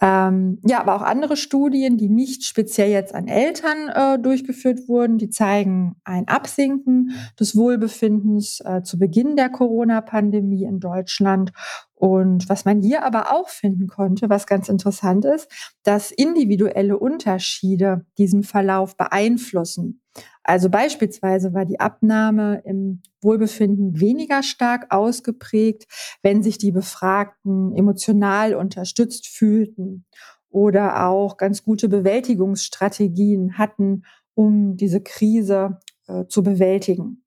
[0.00, 5.16] Ähm, ja, aber auch andere Studien, die nicht speziell jetzt an Eltern äh, durchgeführt wurden,
[5.16, 11.52] die zeigen ein Absinken des Wohlbefindens äh, zu Beginn der Corona-Pandemie in Deutschland.
[11.94, 15.50] Und was man hier aber auch finden konnte, was ganz interessant ist,
[15.82, 20.02] dass individuelle Unterschiede diesen Verlauf beeinflussen.
[20.42, 25.86] Also beispielsweise war die Abnahme im Wohlbefinden weniger stark ausgeprägt,
[26.22, 30.04] wenn sich die Befragten emotional unterstützt fühlten
[30.48, 37.24] oder auch ganz gute Bewältigungsstrategien hatten, um diese Krise äh, zu bewältigen.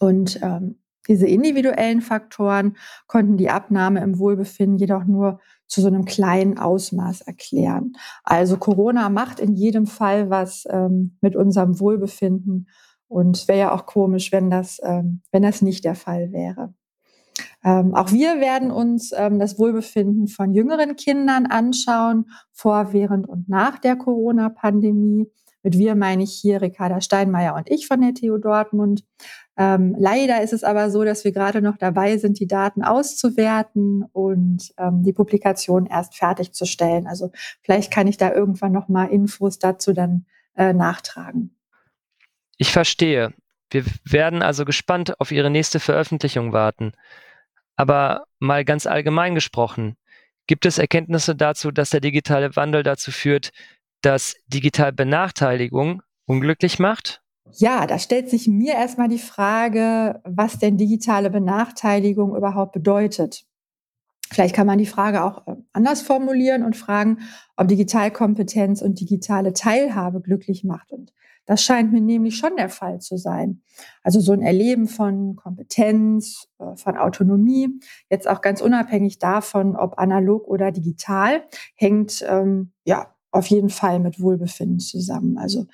[0.00, 5.40] Und ähm, diese individuellen Faktoren konnten die Abnahme im Wohlbefinden jedoch nur
[5.72, 7.94] zu so einem kleinen Ausmaß erklären.
[8.24, 12.68] Also Corona macht in jedem Fall was ähm, mit unserem Wohlbefinden
[13.08, 16.74] und wäre ja auch komisch, wenn das, ähm, wenn das nicht der Fall wäre.
[17.64, 23.48] Ähm, auch wir werden uns ähm, das Wohlbefinden von jüngeren Kindern anschauen, vor, während und
[23.48, 25.30] nach der Corona-Pandemie.
[25.62, 29.04] Mit wir meine ich hier Ricarda Steinmeier und ich von der TU Dortmund.
[29.56, 34.04] Ähm, leider ist es aber so, dass wir gerade noch dabei sind, die Daten auszuwerten
[34.12, 37.06] und ähm, die Publikation erst fertigzustellen.
[37.06, 37.30] Also
[37.62, 40.24] vielleicht kann ich da irgendwann noch mal Infos dazu dann
[40.56, 41.54] äh, nachtragen.
[42.56, 43.34] Ich verstehe.
[43.70, 46.92] Wir werden also gespannt auf Ihre nächste Veröffentlichung warten.
[47.76, 49.96] Aber mal ganz allgemein gesprochen,
[50.46, 53.50] gibt es Erkenntnisse dazu, dass der digitale Wandel dazu führt,
[54.02, 57.21] dass Digitalbenachteiligung unglücklich macht?
[57.50, 63.44] Ja, da stellt sich mir erstmal die Frage, was denn digitale Benachteiligung überhaupt bedeutet.
[64.30, 67.18] Vielleicht kann man die Frage auch äh, anders formulieren und fragen,
[67.56, 70.90] ob Digitalkompetenz und digitale Teilhabe glücklich macht.
[70.90, 71.12] Und
[71.44, 73.62] das scheint mir nämlich schon der Fall zu sein.
[74.02, 79.98] Also so ein Erleben von Kompetenz, äh, von Autonomie, jetzt auch ganz unabhängig davon, ob
[79.98, 81.42] analog oder digital,
[81.74, 85.38] hängt ähm, ja auf jeden Fall mit Wohlbefinden zusammen.
[85.38, 85.66] Also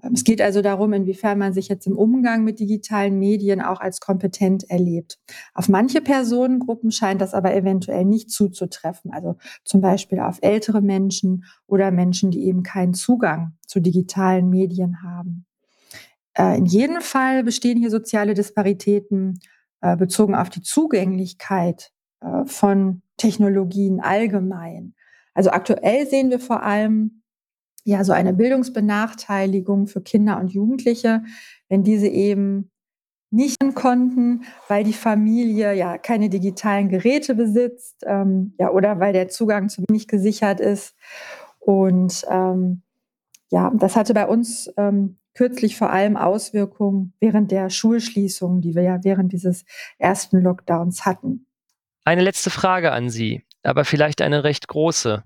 [0.00, 4.00] es geht also darum, inwiefern man sich jetzt im Umgang mit digitalen Medien auch als
[4.00, 5.18] kompetent erlebt.
[5.54, 9.12] Auf manche Personengruppen scheint das aber eventuell nicht zuzutreffen.
[9.12, 15.02] Also zum Beispiel auf ältere Menschen oder Menschen, die eben keinen Zugang zu digitalen Medien
[15.02, 15.46] haben.
[16.34, 19.40] Äh, in jedem Fall bestehen hier soziale Disparitäten
[19.80, 24.94] äh, bezogen auf die Zugänglichkeit äh, von Technologien allgemein.
[25.34, 27.17] Also aktuell sehen wir vor allem
[27.88, 31.22] ja so eine Bildungsbenachteiligung für Kinder und Jugendliche,
[31.68, 32.70] wenn diese eben
[33.30, 39.28] nicht konnten, weil die Familie ja keine digitalen Geräte besitzt, ähm, ja, oder weil der
[39.28, 40.94] Zugang zu wenig gesichert ist.
[41.58, 42.82] Und ähm,
[43.50, 48.82] ja, das hatte bei uns ähm, kürzlich vor allem Auswirkungen während der Schulschließungen, die wir
[48.82, 49.64] ja während dieses
[49.98, 51.46] ersten Lockdowns hatten.
[52.04, 55.22] Eine letzte Frage an Sie, aber vielleicht eine recht große.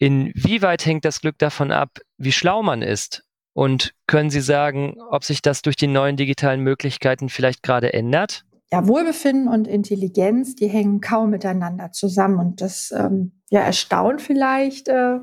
[0.00, 3.22] Inwieweit hängt das Glück davon ab, wie schlau man ist?
[3.52, 8.46] Und können Sie sagen, ob sich das durch die neuen digitalen Möglichkeiten vielleicht gerade ändert?
[8.72, 12.38] Ja, Wohlbefinden und Intelligenz, die hängen kaum miteinander zusammen.
[12.38, 15.18] Und das ähm, ja, erstaunt vielleicht, äh,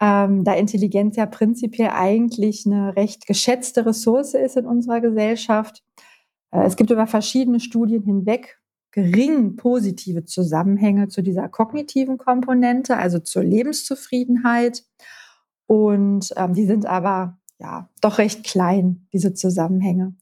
[0.00, 5.82] ähm, da Intelligenz ja prinzipiell eigentlich eine recht geschätzte Ressource ist in unserer Gesellschaft.
[6.50, 8.58] Äh, es gibt über verschiedene Studien hinweg
[8.96, 14.84] gering positive Zusammenhänge zu dieser kognitiven Komponente, also zur Lebenszufriedenheit.
[15.66, 20.14] Und ähm, die sind aber ja doch recht klein, diese Zusammenhänge.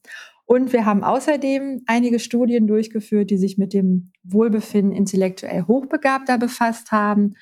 [0.45, 6.91] Und wir haben außerdem einige Studien durchgeführt, die sich mit dem Wohlbefinden intellektuell Hochbegabter befasst
[6.91, 7.35] haben.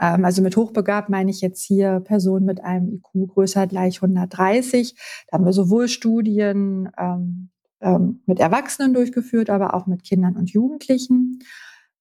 [0.00, 4.94] Ähm, also mit hochbegabt meine ich jetzt hier Personen mit einem IQ größer gleich 130.
[5.26, 10.50] Da haben wir sowohl Studien ähm, ähm, mit Erwachsenen durchgeführt, aber auch mit Kindern und
[10.50, 11.40] Jugendlichen.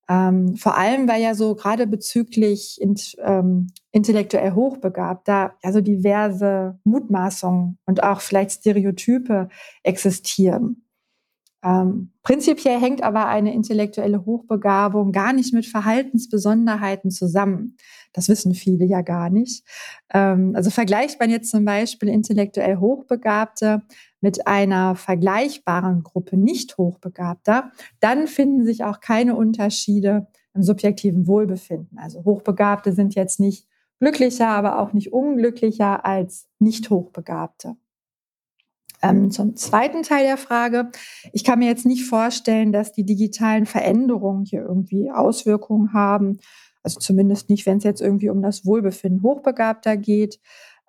[0.07, 6.79] Ähm, vor allem, weil ja so gerade bezüglich int, ähm, intellektuell hochbegabter ja so diverse
[6.83, 9.49] Mutmaßungen und auch vielleicht Stereotype
[9.81, 10.85] existieren.
[11.63, 17.75] Ähm, prinzipiell hängt aber eine intellektuelle Hochbegabung gar nicht mit Verhaltensbesonderheiten zusammen.
[18.15, 19.65] Das wissen viele ja gar nicht.
[20.13, 23.82] Ähm, also vergleicht man jetzt zum Beispiel intellektuell Hochbegabte
[24.21, 31.99] mit einer vergleichbaren Gruppe nicht Hochbegabter, dann finden sich auch keine Unterschiede im subjektiven Wohlbefinden.
[31.99, 33.67] Also Hochbegabte sind jetzt nicht
[33.99, 37.75] glücklicher, aber auch nicht unglücklicher als nicht Hochbegabte.
[39.09, 40.89] Ähm, zum zweiten Teil der Frage.
[41.31, 46.39] Ich kann mir jetzt nicht vorstellen, dass die digitalen Veränderungen hier irgendwie Auswirkungen haben.
[46.83, 50.39] Also zumindest nicht, wenn es jetzt irgendwie um das Wohlbefinden Hochbegabter geht.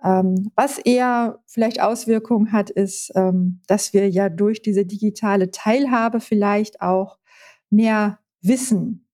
[0.03, 6.21] Ähm, was eher vielleicht Auswirkungen hat, ist, ähm, dass wir ja durch diese digitale Teilhabe
[6.21, 7.19] vielleicht auch
[7.71, 9.09] mehr Wissen,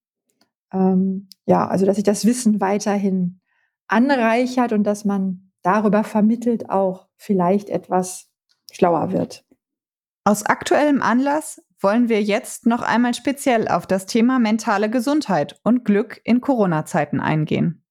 [0.72, 3.40] ähm, ja, also dass sich das Wissen weiterhin
[3.86, 8.31] anreichert und dass man darüber vermittelt auch vielleicht etwas
[8.72, 9.44] schlauer wird.
[10.24, 15.84] Aus aktuellem Anlass wollen wir jetzt noch einmal speziell auf das Thema mentale Gesundheit und
[15.84, 17.84] Glück in Corona-Zeiten eingehen.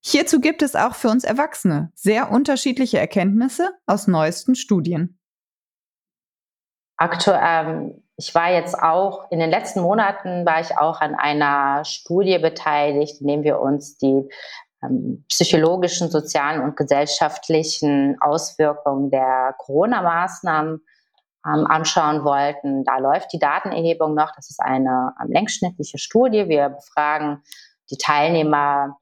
[0.00, 5.18] Hierzu gibt es auch für uns Erwachsene sehr unterschiedliche Erkenntnisse aus neuesten Studien.
[6.96, 11.84] Aktuell, ähm, ich war jetzt auch, in den letzten Monaten war ich auch an einer
[11.84, 14.28] Studie beteiligt, in der wir uns die
[15.28, 20.80] psychologischen, sozialen und gesellschaftlichen Auswirkungen der Corona-Maßnahmen
[21.46, 22.84] ähm, anschauen wollten.
[22.84, 24.32] Da läuft die Datenerhebung noch.
[24.34, 26.48] Das ist eine ähm, längsschnittliche Studie.
[26.48, 27.42] Wir befragen
[27.90, 28.98] die Teilnehmer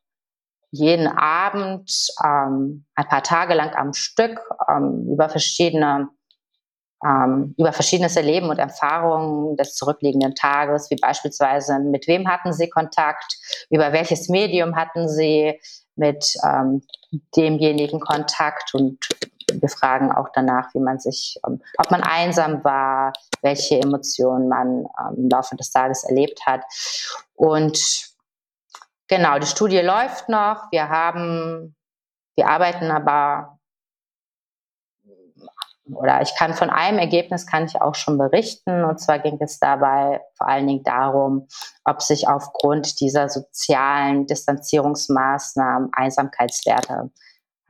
[0.71, 6.09] jeden Abend ähm, ein paar Tage lang am Stück ähm, über verschiedene
[7.05, 12.71] ähm, über verschiedenes Erleben und Erfahrungen des zurückliegenden Tages, wie beispielsweise mit wem hatten Sie
[12.71, 13.37] Kontakt,
[13.71, 15.61] über welches Medium hatten Sie
[15.97, 16.83] mit ähm,
[17.37, 18.99] demjenigen Kontakt und
[19.53, 23.13] wir fragen auch danach, wie man sich, ähm, ob man einsam war,
[23.43, 26.63] welche Emotionen man ähm, im Laufe des Tages erlebt hat.
[27.35, 27.79] Und
[29.09, 30.71] genau, die Studie läuft noch.
[30.71, 31.77] Wir haben,
[32.37, 33.54] wir arbeiten aber
[35.93, 38.85] oder ich kann von einem Ergebnis kann ich auch schon berichten.
[38.85, 41.47] Und zwar ging es dabei vor allen Dingen darum,
[41.85, 47.11] ob sich aufgrund dieser sozialen Distanzierungsmaßnahmen Einsamkeitswerte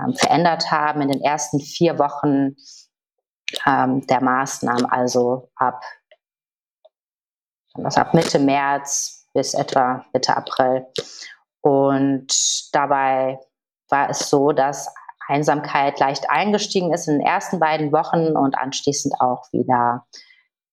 [0.00, 2.57] ähm, verändert haben in den ersten vier Wochen
[3.66, 5.83] ähm, der Maßnahmen, also ab,
[7.74, 10.87] also ab Mitte März bis etwa Mitte April.
[11.61, 13.40] Und dabei
[13.88, 14.92] war es so, dass
[15.28, 20.06] Einsamkeit leicht eingestiegen ist in den ersten beiden Wochen und anschließend auch wieder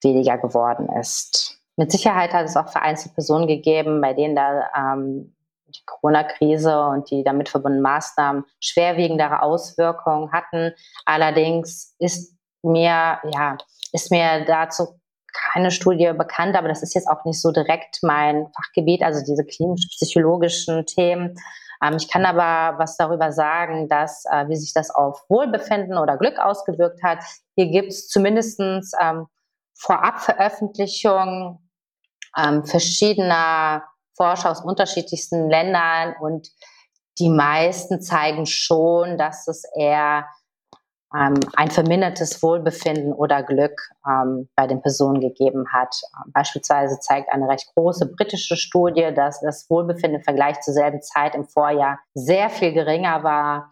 [0.04, 1.60] weniger geworden ist.
[1.78, 5.36] Mit Sicherheit hat es auch vereinzelte Personen gegeben, bei denen da ähm,
[5.68, 10.74] die Corona-Krise und die damit verbundenen Maßnahmen schwerwiegendere Auswirkungen hatten.
[11.06, 13.58] Allerdings ist mir, ja,
[13.94, 15.00] ist mir dazu
[15.34, 19.46] keine Studie bekannt, aber das ist jetzt auch nicht so direkt mein Fachgebiet, also diese
[19.46, 21.36] klinisch-psychologischen Themen.
[21.84, 26.18] Ähm, ich kann aber was darüber sagen, dass, äh, wie sich das auf Wohlbefinden oder
[26.18, 27.20] Glück ausgewirkt hat.
[27.56, 29.28] Hier gibt es zumindest ähm,
[29.78, 31.60] Vorabveröffentlichung
[32.38, 33.84] ähm, verschiedener
[34.16, 36.50] Forscher aus unterschiedlichsten Ländern und
[37.20, 40.28] die meisten zeigen schon, dass es eher
[41.14, 45.96] ein vermindertes Wohlbefinden oder Glück ähm, bei den Personen gegeben hat.
[46.16, 51.02] Ähm, beispielsweise zeigt eine recht große britische Studie, dass das Wohlbefinden im Vergleich zur selben
[51.02, 53.70] Zeit im Vorjahr sehr viel geringer war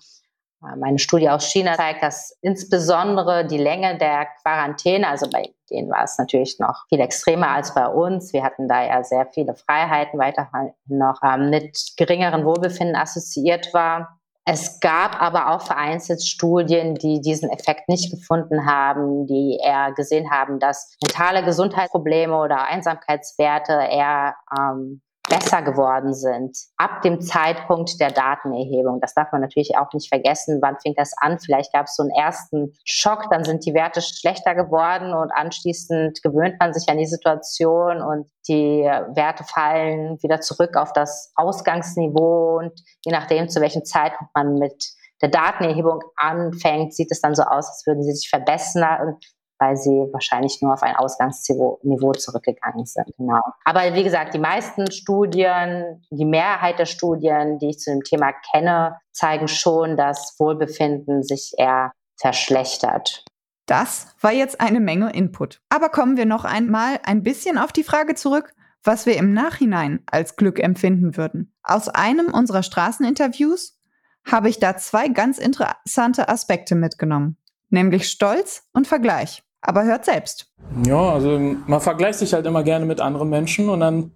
[0.61, 6.03] meine Studie aus China zeigt, dass insbesondere die Länge der Quarantäne, also bei denen war
[6.03, 8.33] es natürlich noch viel extremer als bei uns.
[8.33, 14.18] Wir hatten da ja sehr viele Freiheiten weiterhin noch ähm, mit geringeren Wohlbefinden assoziiert war.
[14.51, 20.31] Es gab aber auch vereinzelt Studien, die diesen Effekt nicht gefunden haben, die eher gesehen
[20.31, 28.11] haben, dass mentale Gesundheitsprobleme oder Einsamkeitswerte eher ähm, besser geworden sind ab dem Zeitpunkt der
[28.11, 28.99] Datenerhebung.
[28.99, 30.59] Das darf man natürlich auch nicht vergessen.
[30.61, 31.39] Wann fing das an?
[31.39, 36.21] Vielleicht gab es so einen ersten Schock, dann sind die Werte schlechter geworden und anschließend
[36.23, 42.57] gewöhnt man sich an die Situation und die Werte fallen wieder zurück auf das Ausgangsniveau
[42.57, 42.73] und
[43.05, 44.83] je nachdem, zu welchem Zeitpunkt man mit
[45.21, 49.17] der Datenerhebung anfängt, sieht es dann so aus, als würden sie sich verbessern
[49.59, 53.05] weil sie wahrscheinlich nur auf ein Ausgangsniveau zurückgegangen sind.
[53.17, 53.41] Genau.
[53.65, 58.31] Aber wie gesagt, die meisten Studien, die Mehrheit der Studien, die ich zu dem Thema
[58.51, 63.25] kenne, zeigen schon, dass Wohlbefinden sich eher verschlechtert.
[63.65, 65.61] Das war jetzt eine Menge Input.
[65.69, 68.53] Aber kommen wir noch einmal ein bisschen auf die Frage zurück,
[68.83, 71.53] was wir im Nachhinein als Glück empfinden würden.
[71.63, 73.77] Aus einem unserer Straßeninterviews
[74.25, 77.37] habe ich da zwei ganz interessante Aspekte mitgenommen,
[77.69, 79.43] nämlich Stolz und Vergleich.
[79.61, 80.47] Aber hört selbst.
[80.85, 84.11] Ja, also man vergleicht sich halt immer gerne mit anderen Menschen und dann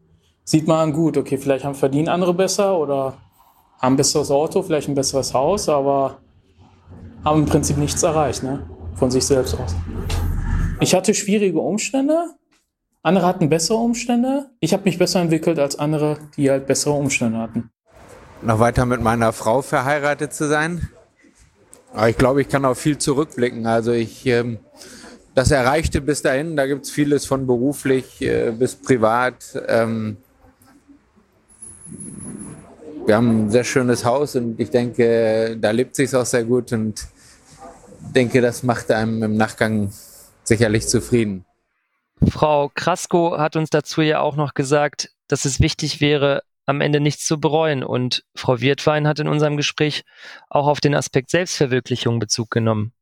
[0.46, 3.18] sieht man, gut, okay, vielleicht haben verdienen andere besser oder
[3.80, 6.20] haben ein besseres Auto, vielleicht ein besseres Haus, aber
[7.26, 8.66] haben im Prinzip nichts erreicht, ne?
[8.96, 9.76] Von sich selbst aus.
[10.80, 12.36] Ich hatte schwierige Umstände,
[13.02, 14.50] andere hatten bessere Umstände.
[14.62, 17.70] Ich habe mich besser entwickelt als andere, die halt bessere Umstände hatten.
[18.41, 20.89] Noch weiter mit meiner Frau verheiratet zu sein.
[21.94, 23.68] Aber ich glaube, ich kann auch viel zurückblicken.
[23.68, 24.60] Also ich ähm,
[25.36, 29.43] das Erreichte bis dahin, da gibt es vieles von beruflich äh, bis privat.
[29.67, 30.17] Ähm,
[33.05, 36.71] wir haben ein sehr schönes Haus und ich denke, da lebt sich auch sehr gut
[36.71, 37.07] und
[38.15, 39.91] denke, das macht einem im Nachgang
[40.43, 41.45] sicherlich zufrieden.
[42.29, 46.99] Frau Krasko hat uns dazu ja auch noch gesagt, dass es wichtig wäre, am Ende
[46.99, 47.84] nichts zu bereuen.
[47.84, 50.03] Und Frau Wirtwein hat in unserem Gespräch
[50.49, 52.93] auch auf den Aspekt Selbstverwirklichung Bezug genommen.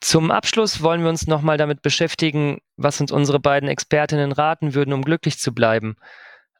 [0.00, 4.92] Zum Abschluss wollen wir uns nochmal damit beschäftigen, was uns unsere beiden Expertinnen raten würden,
[4.92, 5.96] um glücklich zu bleiben,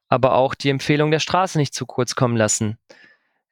[0.09, 2.79] aber auch die Empfehlung der Straße nicht zu kurz kommen lassen.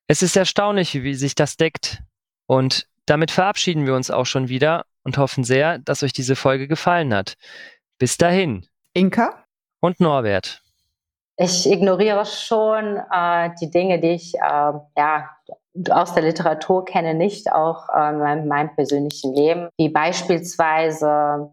[0.08, 2.02] Es ist erstaunlich, wie sich das deckt.
[2.46, 6.68] Und damit verabschieden wir uns auch schon wieder und hoffen sehr, dass euch diese Folge
[6.68, 7.36] gefallen hat.
[7.98, 8.66] Bis dahin.
[8.92, 9.44] Inka?
[9.80, 10.62] Und Norbert.
[11.36, 15.30] Ich ignoriere schon äh, die Dinge, die ich äh, ja,
[15.90, 21.50] aus der Literatur kenne, nicht auch äh, in meinem persönlichen Leben, wie beispielsweise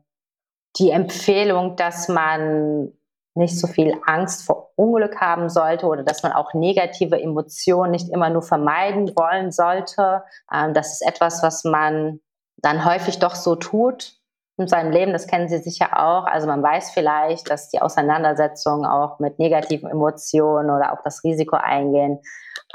[0.78, 2.92] die Empfehlung, dass man
[3.36, 8.10] nicht so viel Angst vor Unglück haben sollte oder dass man auch negative Emotionen nicht
[8.10, 10.24] immer nur vermeiden wollen sollte.
[10.54, 12.20] Ähm, das ist etwas, was man
[12.58, 14.14] dann häufig doch so tut
[14.58, 15.14] in seinem Leben.
[15.14, 16.26] Das kennen Sie sicher auch.
[16.26, 21.56] Also man weiß vielleicht, dass die Auseinandersetzung auch mit negativen Emotionen oder auch das Risiko
[21.56, 22.20] eingehen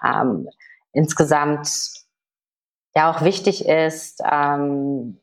[0.04, 0.48] ähm,
[0.92, 1.68] insgesamt
[2.94, 4.20] ja auch wichtig ist.
[4.30, 5.20] Ähm,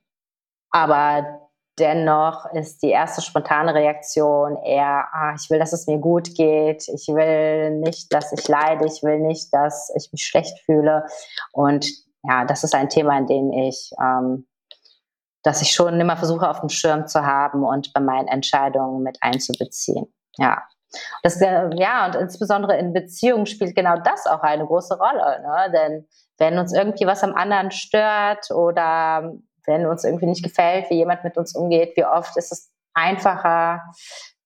[0.72, 1.46] aber
[1.78, 6.88] dennoch ist die erste spontane Reaktion eher, ah, ich will, dass es mir gut geht,
[6.88, 11.06] ich will nicht, dass ich leide, ich will nicht, dass ich mich schlecht fühle.
[11.52, 11.86] Und
[12.24, 14.48] ja, das ist ein Thema, in dem ich, ähm,
[15.44, 19.18] dass ich schon immer versuche, auf dem Schirm zu haben und bei meinen Entscheidungen mit
[19.22, 20.12] einzubeziehen.
[20.38, 20.64] Ja.
[21.24, 25.42] Das, äh, ja, und insbesondere in Beziehungen spielt genau das auch eine große Rolle.
[25.42, 25.72] Ne?
[25.74, 29.34] Denn wenn uns irgendwie was am anderen stört oder
[29.66, 33.82] wenn uns irgendwie nicht gefällt, wie jemand mit uns umgeht, wie oft ist es einfacher,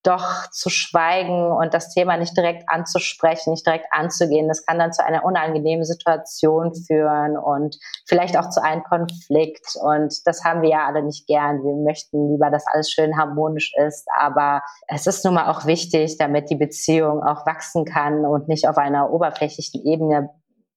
[0.04, 4.47] doch zu schweigen und das Thema nicht direkt anzusprechen, nicht direkt anzugehen.
[4.47, 7.78] Das kann dann zu einer unangenehmen Situation führen und
[8.08, 9.76] vielleicht auch zu einem Konflikt.
[9.82, 11.64] Und das haben wir ja alle nicht gern.
[11.64, 14.08] Wir möchten lieber, dass alles schön harmonisch ist.
[14.18, 18.70] Aber es ist nun mal auch wichtig, damit die Beziehung auch wachsen kann und nicht
[18.70, 20.30] auf einer oberflächlichen Ebene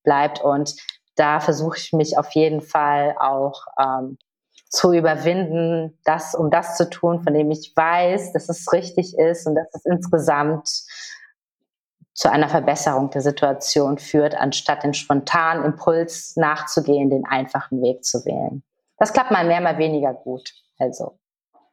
[0.02, 0.40] bleibt.
[0.40, 0.74] Und
[1.14, 4.18] da versuche ich mich auf jeden Fall auch ähm,
[4.72, 9.46] zu überwinden, das, um das zu tun, von dem ich weiß, dass es richtig ist
[9.46, 10.66] und dass es insgesamt
[12.14, 18.24] zu einer Verbesserung der Situation führt, anstatt den spontanen Impuls nachzugehen, den einfachen Weg zu
[18.24, 18.62] wählen.
[18.96, 20.52] Das klappt mal mehr, mal weniger gut.
[20.78, 21.18] Also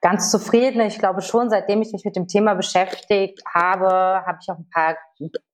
[0.02, 0.82] ganz zufrieden.
[0.82, 3.90] Ich glaube schon, seitdem ich mich mit dem Thema beschäftigt habe,
[4.26, 4.98] habe ich auch ein paar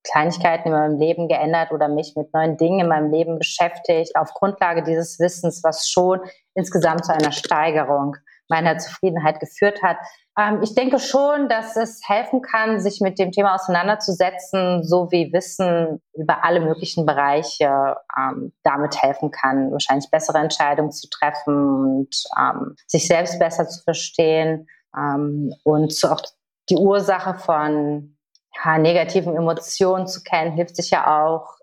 [0.05, 4.33] Kleinigkeiten in meinem Leben geändert oder mich mit neuen Dingen in meinem Leben beschäftigt, auf
[4.33, 6.21] Grundlage dieses Wissens, was schon
[6.53, 8.15] insgesamt zu einer Steigerung
[8.47, 9.97] meiner Zufriedenheit geführt hat.
[10.37, 15.31] Ähm, ich denke schon, dass es helfen kann, sich mit dem Thema auseinanderzusetzen, so wie
[15.33, 22.23] Wissen über alle möglichen Bereiche ähm, damit helfen kann, wahrscheinlich bessere Entscheidungen zu treffen und
[22.37, 26.21] ähm, sich selbst besser zu verstehen ähm, und zu, auch
[26.69, 28.14] die Ursache von
[28.63, 31.55] ja, negativen Emotionen zu kennen, hilft sich ja auch,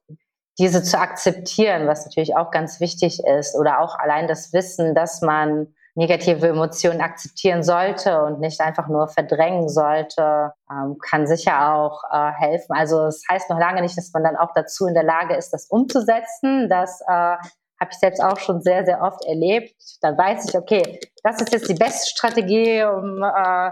[0.58, 5.22] diese zu akzeptieren, was natürlich auch ganz wichtig ist, oder auch allein das Wissen, dass
[5.22, 12.02] man negative Emotionen akzeptieren sollte und nicht einfach nur verdrängen sollte, ähm, kann sicher auch
[12.10, 12.72] äh, helfen.
[12.74, 15.36] Also es das heißt noch lange nicht, dass man dann auch dazu in der Lage
[15.36, 16.68] ist, das umzusetzen.
[16.70, 17.36] Das äh,
[17.82, 19.74] habe ich selbst auch schon sehr, sehr oft erlebt.
[20.00, 23.70] Dann weiß ich, okay, das ist jetzt die beste Strategie, um äh,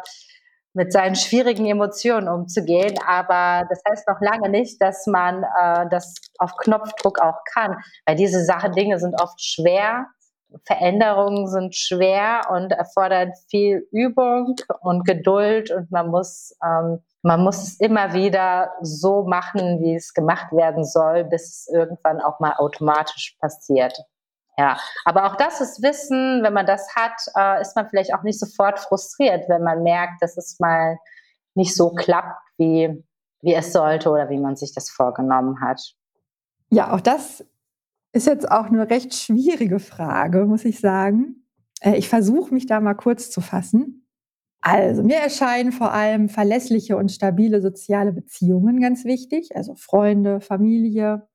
[0.72, 2.94] mit seinen schwierigen Emotionen umzugehen.
[3.06, 8.16] Aber das heißt noch lange nicht, dass man äh, das auf Knopfdruck auch kann, weil
[8.16, 10.06] diese Sachen, Dinge sind oft schwer
[10.66, 17.62] Veränderungen sind schwer und erfordern viel Übung und Geduld und man muss, ähm, man muss
[17.62, 22.54] es immer wieder so machen, wie es gemacht werden soll, bis es irgendwann auch mal
[22.56, 23.98] automatisch passiert.
[24.60, 28.22] Ja, aber auch das ist Wissen, wenn man das hat, äh, ist man vielleicht auch
[28.22, 30.98] nicht sofort frustriert, wenn man merkt, dass es mal
[31.54, 33.02] nicht so klappt, wie,
[33.40, 35.80] wie es sollte oder wie man sich das vorgenommen hat.
[36.68, 37.42] Ja, auch das
[38.12, 41.46] ist jetzt auch eine recht schwierige Frage, muss ich sagen.
[41.80, 44.06] Äh, ich versuche mich da mal kurz zu fassen.
[44.60, 51.26] Also, mir erscheinen vor allem verlässliche und stabile soziale Beziehungen ganz wichtig, also Freunde, Familie,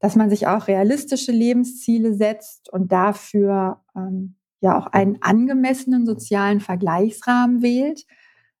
[0.00, 6.60] dass man sich auch realistische Lebensziele setzt und dafür ähm, ja auch einen angemessenen sozialen
[6.60, 8.06] Vergleichsrahmen wählt.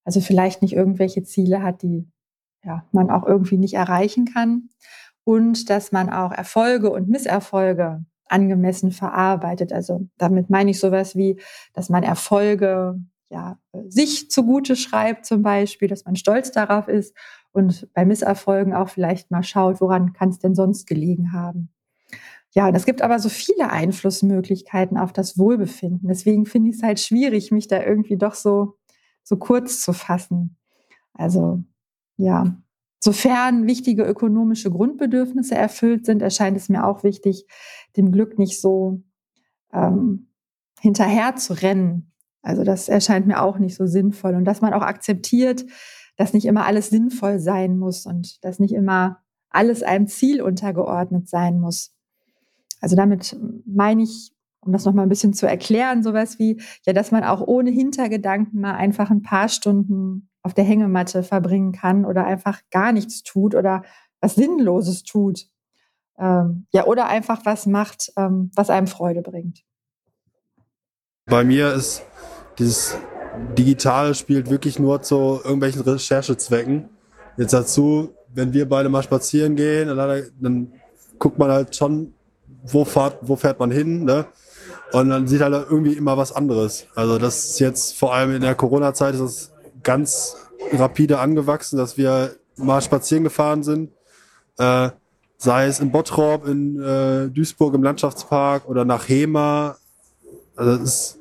[0.04, 2.08] Also vielleicht nicht irgendwelche Ziele hat, die
[2.64, 4.68] ja, man auch irgendwie nicht erreichen kann
[5.24, 9.72] und dass man auch Erfolge und Misserfolge angemessen verarbeitet.
[9.72, 11.40] Also damit meine ich sowas wie,
[11.72, 13.58] dass man Erfolge ja,
[13.88, 17.14] sich zugute schreibt zum Beispiel, dass man stolz darauf ist
[17.52, 21.70] und bei Misserfolgen auch vielleicht mal schaut, woran kann es denn sonst gelegen haben.
[22.52, 26.08] Ja, und es gibt aber so viele Einflussmöglichkeiten auf das Wohlbefinden.
[26.08, 28.76] Deswegen finde ich es halt schwierig, mich da irgendwie doch so,
[29.22, 30.56] so kurz zu fassen.
[31.12, 31.62] Also,
[32.16, 32.56] ja,
[33.00, 37.46] Sofern wichtige ökonomische Grundbedürfnisse erfüllt sind, erscheint es mir auch wichtig,
[37.96, 39.02] dem Glück nicht so
[39.72, 40.28] ähm,
[40.80, 42.12] hinterher zu rennen.
[42.42, 44.34] Also das erscheint mir auch nicht so sinnvoll.
[44.34, 45.64] Und dass man auch akzeptiert,
[46.18, 51.28] dass nicht immer alles sinnvoll sein muss und dass nicht immer alles einem Ziel untergeordnet
[51.28, 51.94] sein muss.
[52.80, 57.12] Also damit meine ich, um das nochmal ein bisschen zu erklären, sowas wie, ja, dass
[57.12, 62.26] man auch ohne Hintergedanken mal einfach ein paar Stunden auf der Hängematte verbringen kann oder
[62.26, 63.82] einfach gar nichts tut oder
[64.20, 65.48] was Sinnloses tut.
[66.18, 69.62] Ähm, ja, oder einfach was macht, ähm, was einem Freude bringt.
[71.26, 72.02] Bei mir ist
[72.58, 72.98] dieses
[73.56, 76.88] Digitale spielt wirklich nur zu irgendwelchen Recherchezwecken.
[77.36, 80.72] Jetzt dazu, wenn wir beide mal spazieren gehen, dann, dann
[81.18, 82.14] guckt man halt schon,
[82.64, 84.26] wo fährt, wo fährt man hin, ne?
[84.92, 86.86] Und dann sieht halt irgendwie immer was anderes.
[86.94, 89.52] Also das ist jetzt vor allem in der Corona-Zeit ist das
[89.82, 90.36] ganz
[90.72, 93.92] rapide angewachsen, dass wir mal spazieren gefahren sind.
[94.58, 94.90] Äh,
[95.36, 99.76] sei es in Bottrop, in äh, Duisburg im Landschaftspark oder nach Hema.
[100.56, 101.17] Also das ist,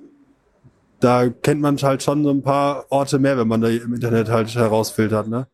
[0.99, 4.29] da kennt man halt schon so ein paar Orte mehr, wenn man da im Internet
[4.29, 5.47] halt herausfiltert, ne?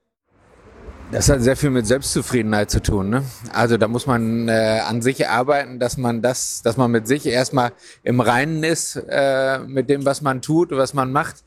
[1.12, 3.10] Das hat sehr viel mit Selbstzufriedenheit zu tun.
[3.10, 3.24] Ne?
[3.52, 7.28] Also da muss man äh, an sich arbeiten, dass man das, dass man mit sich
[7.28, 7.72] erstmal
[8.02, 11.44] im Reinen ist äh, mit dem, was man tut, was man macht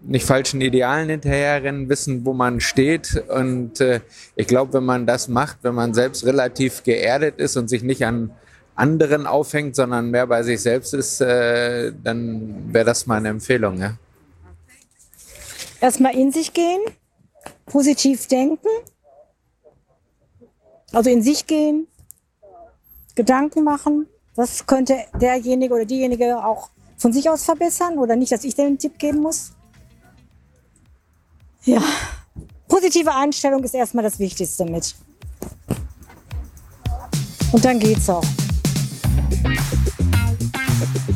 [0.00, 3.22] nicht falschen Idealen hinterherrennen, wissen, wo man steht.
[3.28, 4.00] Und äh,
[4.34, 8.04] ich glaube, wenn man das macht, wenn man selbst relativ geerdet ist und sich nicht
[8.04, 8.30] an
[8.76, 13.78] anderen aufhängt, sondern mehr bei sich selbst ist, äh, dann wäre das meine Empfehlung.
[13.78, 13.94] Ja.
[15.80, 16.80] Erstmal in sich gehen,
[17.64, 18.68] positiv denken,
[20.92, 21.88] also in sich gehen,
[23.14, 24.06] Gedanken machen.
[24.34, 26.68] Was könnte derjenige oder diejenige auch
[26.98, 29.52] von sich aus verbessern oder nicht, dass ich den Tipp geben muss?
[31.64, 31.82] Ja,
[32.68, 34.94] positive Einstellung ist erstmal das Wichtigste mit.
[37.52, 38.24] Und dann geht's auch.
[39.16, 41.15] Thank you.